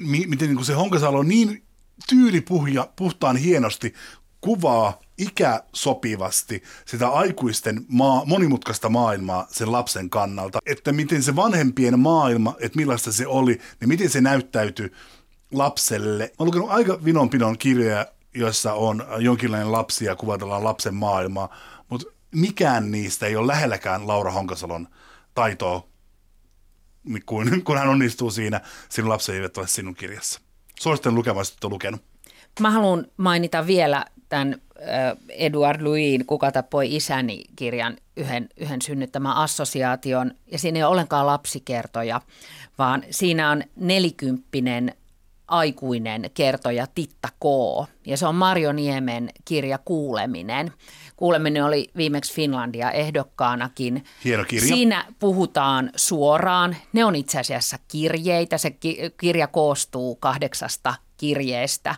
Miten 0.00 0.48
niin 0.48 0.64
se 0.64 0.72
Honkasalo 0.72 1.22
niin 1.22 1.62
tyylipuhja, 2.08 2.88
puhtaan 2.96 3.36
hienosti 3.36 3.94
kuvaa 4.40 5.00
ikäsopivasti 5.18 6.62
sitä 6.84 7.08
aikuisten 7.08 7.84
maa, 7.88 8.24
monimutkaista 8.24 8.88
maailmaa 8.88 9.46
sen 9.50 9.72
lapsen 9.72 10.10
kannalta, 10.10 10.58
että 10.66 10.92
miten 10.92 11.22
se 11.22 11.36
vanhempien 11.36 12.00
maailma, 12.00 12.56
että 12.60 12.76
millaista 12.76 13.12
se 13.12 13.26
oli, 13.26 13.60
niin 13.80 13.88
miten 13.88 14.10
se 14.10 14.20
näyttäytyi 14.20 14.92
lapselle. 15.52 16.24
Mä 16.24 16.30
oon 16.38 16.46
lukenut 16.46 16.70
aika 16.70 17.04
vinonpinon 17.04 17.58
kirjoja 17.58 18.06
joissa 18.38 18.72
on 18.74 19.06
jonkinlainen 19.18 19.72
lapsi 19.72 20.04
ja 20.04 20.16
kuvatellaan 20.16 20.64
lapsen 20.64 20.94
maailmaa, 20.94 21.56
mutta 21.88 22.12
mikään 22.34 22.90
niistä 22.90 23.26
ei 23.26 23.36
ole 23.36 23.46
lähelläkään 23.46 24.08
Laura 24.08 24.32
Honkasalon 24.32 24.88
taitoa, 25.34 25.86
kun, 27.26 27.62
kun 27.64 27.78
hän 27.78 27.88
onnistuu 27.88 28.30
siinä 28.30 28.60
Sinun 28.88 29.10
lapsi 29.10 29.32
ei 29.32 29.40
ole 29.40 29.66
sinun 29.66 29.94
kirjassa. 29.94 30.40
Suosittelen 30.80 31.14
lukemaan, 31.14 31.40
jos 31.40 31.56
lukenut. 31.64 32.02
Mä 32.60 32.70
haluan 32.70 33.06
mainita 33.16 33.66
vielä 33.66 34.04
tämän 34.28 34.56
Eduard 35.28 35.82
Louis, 35.82 36.20
Kuka 36.26 36.52
tappoi 36.52 36.96
isäni 36.96 37.44
kirjan 37.56 37.96
yhden, 38.16 38.48
yhden 38.56 38.82
synnyttämän 38.82 39.36
assosiaation. 39.36 40.32
Ja 40.52 40.58
siinä 40.58 40.76
ei 40.76 40.82
ole 40.82 40.90
ollenkaan 40.90 41.26
lapsikertoja, 41.26 42.20
vaan 42.78 43.04
siinä 43.10 43.50
on 43.50 43.62
nelikymppinen 43.76 44.94
aikuinen 45.48 46.30
kertoja 46.34 46.86
Titta 46.86 47.28
K. 47.28 47.44
Ja 48.06 48.16
se 48.16 48.26
on 48.26 48.34
Marjo 48.34 48.72
Niemen 48.72 49.30
kirja 49.44 49.78
Kuuleminen. 49.78 50.72
Kuuleminen 51.16 51.64
oli 51.64 51.90
viimeksi 51.96 52.34
Finlandia 52.34 52.90
ehdokkaanakin. 52.90 54.04
Hieno 54.24 54.44
kirja. 54.44 54.68
Siinä 54.68 55.04
puhutaan 55.18 55.90
suoraan. 55.96 56.76
Ne 56.92 57.04
on 57.04 57.16
itse 57.16 57.38
asiassa 57.38 57.78
kirjeitä. 57.88 58.58
Se 58.58 58.76
kirja 59.20 59.46
koostuu 59.46 60.16
kahdeksasta 60.16 60.94
kirjeestä. 61.16 61.94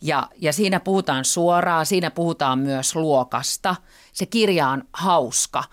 Ja, 0.00 0.28
ja 0.36 0.52
siinä 0.52 0.80
puhutaan 0.80 1.24
suoraan, 1.24 1.86
siinä 1.86 2.10
puhutaan 2.10 2.58
myös 2.58 2.96
luokasta. 2.96 3.76
Se 4.12 4.26
kirja 4.26 4.68
on 4.68 4.84
hauska. 4.92 5.64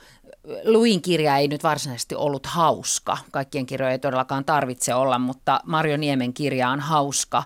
Luin 0.64 1.02
kirja 1.02 1.38
ei 1.38 1.48
nyt 1.48 1.64
varsinaisesti 1.64 2.16
ollut 2.16 2.46
hauska. 2.46 3.18
Kaikkien 3.32 3.66
kirjoja 3.66 3.92
ei 3.92 4.00
todellakaan 4.00 4.46
tarvitse 4.46 4.94
olla, 4.94 5.20
mutta 5.20 5.60
Marjo 5.66 5.98
Niemen 5.98 6.34
kirja 6.34 6.70
on 6.70 6.80
hauska. 6.80 7.44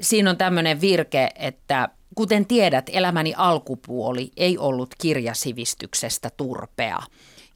siinä 0.00 0.30
on 0.30 0.36
tämmöinen 0.36 0.80
virke, 0.80 1.28
että 1.34 1.88
kuten 2.14 2.46
tiedät, 2.46 2.90
elämäni 2.92 3.34
alkupuoli 3.36 4.30
ei 4.36 4.58
ollut 4.58 4.94
kirjasivistyksestä 4.98 6.30
turpea. 6.36 6.98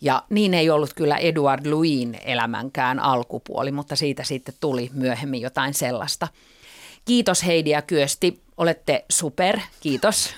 Ja 0.00 0.22
niin 0.30 0.54
ei 0.54 0.70
ollut 0.70 0.94
kyllä 0.94 1.16
Eduard 1.16 1.66
Louin 1.66 2.18
elämänkään 2.24 2.98
alkupuoli, 2.98 3.72
mutta 3.72 3.96
siitä 3.96 4.24
sitten 4.24 4.54
tuli 4.60 4.90
myöhemmin 4.92 5.40
jotain 5.40 5.74
sellaista. 5.74 6.28
Kiitos 7.04 7.46
Heidi 7.46 7.70
ja 7.70 7.82
Kyösti, 7.82 8.42
olette 8.56 9.04
super, 9.10 9.58
kiitos. 9.80 10.34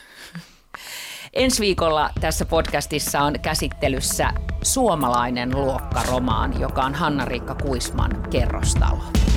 Ensi 1.38 1.60
viikolla 1.60 2.10
tässä 2.20 2.44
podcastissa 2.44 3.20
on 3.20 3.34
käsittelyssä 3.42 4.30
suomalainen 4.62 5.54
luokkaromaan, 5.54 6.60
joka 6.60 6.82
on 6.82 6.94
Hanna-Riikka 6.94 7.54
Kuisman 7.54 8.10
kerrostalo. 8.30 9.27